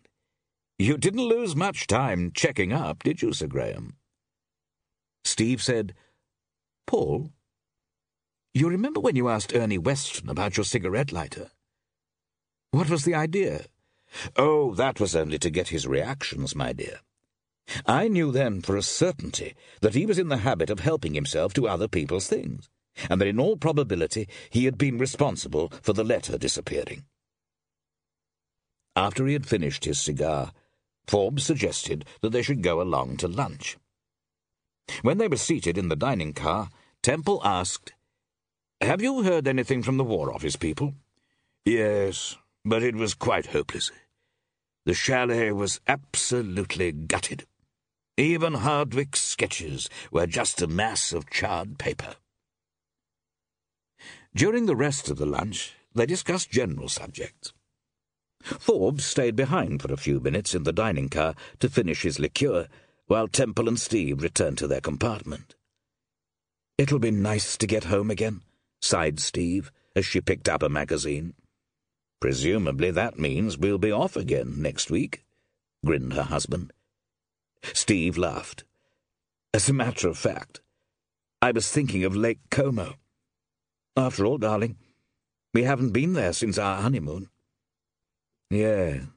[0.77, 3.97] You didn't lose much time checking up, did you, Sir Graham?
[5.25, 5.95] Steve said,
[6.87, 7.33] Paul,
[8.53, 11.51] you remember when you asked Ernie Weston about your cigarette lighter?
[12.71, 13.65] What was the idea?
[14.37, 17.01] Oh, that was only to get his reactions, my dear.
[17.85, 21.53] I knew then for a certainty that he was in the habit of helping himself
[21.55, 22.69] to other people's things,
[23.09, 27.05] and that in all probability he had been responsible for the letter disappearing.
[28.95, 30.51] After he had finished his cigar,
[31.07, 33.77] Forbes suggested that they should go along to lunch.
[35.01, 36.69] When they were seated in the dining car,
[37.01, 37.93] Temple asked,
[38.81, 40.93] have you heard anything from the War Office people?
[41.65, 43.91] Yes, but it was quite hopeless.
[44.85, 47.45] The chalet was absolutely gutted.
[48.15, 52.15] Even Hardwick's sketches were just a mass of charred paper.
[54.35, 57.53] During the rest of the lunch, they discussed general subjects.
[58.41, 62.67] Forbes stayed behind for a few minutes in the dining car to finish his liqueur,
[63.07, 65.55] while Temple and Steve returned to their compartment.
[66.77, 68.41] It'll be nice to get home again,
[68.81, 71.33] sighed Steve as she picked up a magazine.
[72.21, 75.25] Presumably that means we'll be off again next week,
[75.85, 76.71] grinned her husband.
[77.73, 78.63] Steve laughed.
[79.53, 80.61] As a matter of fact,
[81.41, 82.95] I was thinking of Lake Como.
[83.99, 84.77] After all, darling,
[85.53, 87.27] we haven't been there since our honeymoon.
[88.49, 89.07] Yes,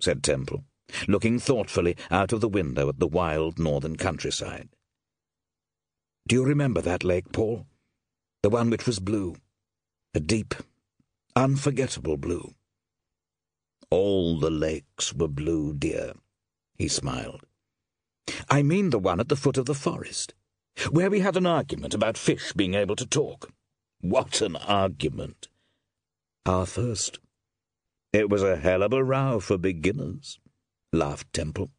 [0.00, 0.64] said Temple,
[1.06, 4.68] looking thoughtfully out of the window at the wild northern countryside.
[6.26, 7.66] Do you remember that lake, Paul?
[8.42, 9.36] the one which was blue,
[10.12, 10.54] a deep,
[11.36, 12.54] unforgettable blue.
[13.90, 16.14] All the lakes were blue, dear,
[16.78, 17.42] he smiled.
[18.48, 20.34] I mean the one at the foot of the forest,
[20.90, 23.50] where we had an argument about fish being able to talk.
[24.00, 25.48] What an argument!
[26.46, 27.18] Our first.
[28.14, 30.40] It was a hell of a row for beginners,
[30.90, 31.70] laughed Temple.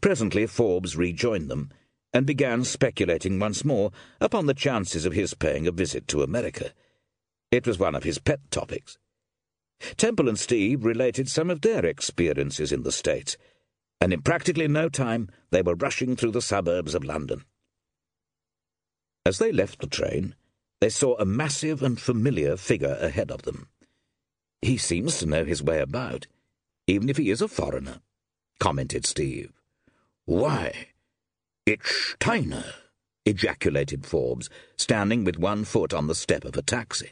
[0.00, 1.70] Presently Forbes rejoined them
[2.12, 6.72] and began speculating once more upon the chances of his paying a visit to America.
[7.52, 8.98] It was one of his pet topics.
[9.96, 13.36] Temple and Steve related some of their experiences in the States,
[14.00, 17.44] and in practically no time they were rushing through the suburbs of London.
[19.28, 20.34] As they left the train,
[20.80, 23.68] they saw a massive and familiar figure ahead of them.
[24.62, 26.26] He seems to know his way about,
[26.86, 28.00] even if he is a foreigner,
[28.58, 29.52] commented Steve.
[30.24, 30.72] Why,
[31.66, 32.72] it's Steiner,
[33.26, 34.48] ejaculated Forbes,
[34.78, 37.10] standing with one foot on the step of a taxi.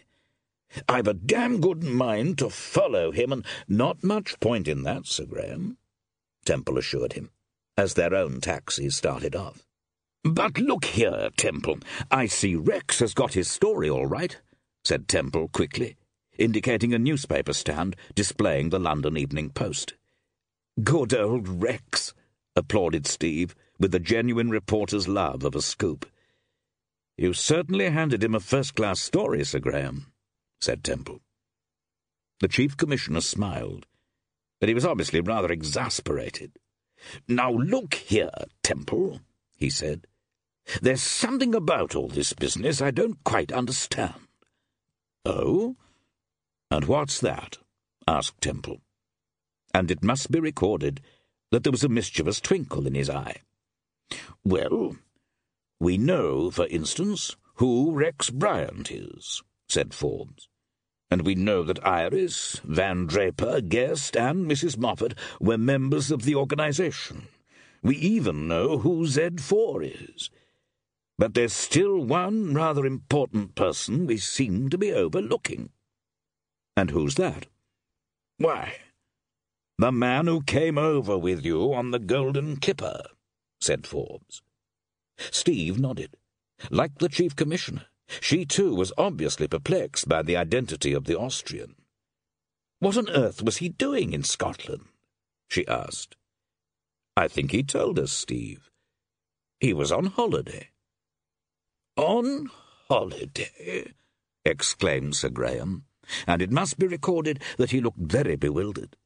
[0.89, 5.27] I've a damn good mind to follow him, and not much point in that, Sir
[5.27, 5.77] Graham,
[6.47, 7.29] Temple assured him,
[7.77, 9.66] as their own taxi started off.
[10.29, 11.79] But look here, Temple,
[12.11, 14.37] I see Rex has got his story all right,
[14.85, 15.95] said Temple quickly,
[16.37, 19.95] indicating a newspaper stand displaying the London Evening Post.
[20.83, 22.13] Good old Rex,
[22.57, 26.05] applauded Steve, with the genuine reporter's love of a scoop.
[27.17, 30.13] You certainly handed him a first-class story, Sir Graham,
[30.61, 31.21] said Temple.
[32.41, 33.87] The Chief Commissioner smiled,
[34.59, 36.59] but he was obviously rather exasperated.
[37.29, 38.33] Now look here,
[38.65, 39.21] Temple,
[39.55, 40.09] he said.
[40.83, 44.15] There's something about all this business I don't quite understand.
[45.25, 45.77] Oh?
[46.71, 47.59] And what's that?
[48.07, 48.81] asked Temple.
[49.73, 51.01] And it must be recorded
[51.51, 53.43] that there was a mischievous twinkle in his eye.
[54.45, 54.97] Well,
[55.81, 60.49] we know, for instance, who Rex Bryant is, said Forbes.
[61.11, 64.77] And we know that Iris, Van Draper, Guest, and Mrs.
[64.77, 67.29] Moffat were members of the organization.
[67.83, 70.31] We even know who Z4 is.
[71.19, 75.71] But there's still one rather important person we seem to be overlooking.
[76.77, 77.47] And who's that?
[78.39, 78.75] Why,
[79.79, 83.03] the man who came over with you on the Golden Kipper,
[83.61, 84.43] said Forbes.
[85.19, 86.17] Steve nodded.
[86.71, 87.87] Like the Chief Commissioner,
[88.21, 91.75] she too was obviously perplexed by the identity of the Austrian.
[92.79, 94.87] What on earth was he doing in Scotland?
[95.49, 96.17] she asked.
[97.15, 98.71] I think he told us, Steve.
[99.61, 100.71] He was on holiday.
[101.97, 102.51] On
[102.89, 103.95] holiday?
[104.45, 105.85] exclaimed Sir Graham,
[106.27, 108.97] and it must be recorded that he looked very bewildered.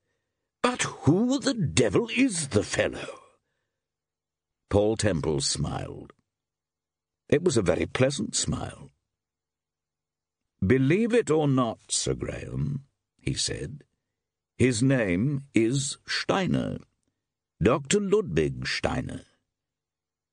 [0.61, 3.21] But who the devil is the fellow?
[4.69, 6.13] Paul Temple smiled.
[7.29, 8.91] It was a very pleasant smile.
[10.65, 12.85] Believe it or not, Sir Graham,
[13.21, 13.85] he said,
[14.59, 16.79] his name is Steiner,
[17.63, 18.01] Dr.
[18.01, 19.23] Ludwig Steiner.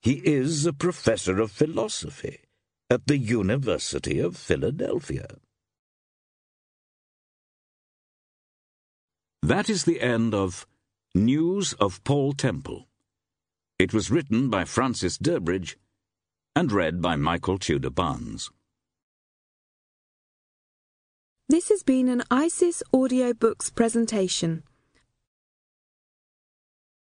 [0.02, 2.47] He is a professor of philosophy
[2.90, 5.28] at the University of Philadelphia.
[9.44, 10.66] That is the end of
[11.14, 12.88] News of Paul Temple.
[13.78, 15.76] It was written by Francis Durbridge
[16.56, 18.50] and read by Michael Tudor Barnes.
[21.50, 24.64] This has been an ISIS Audiobooks presentation.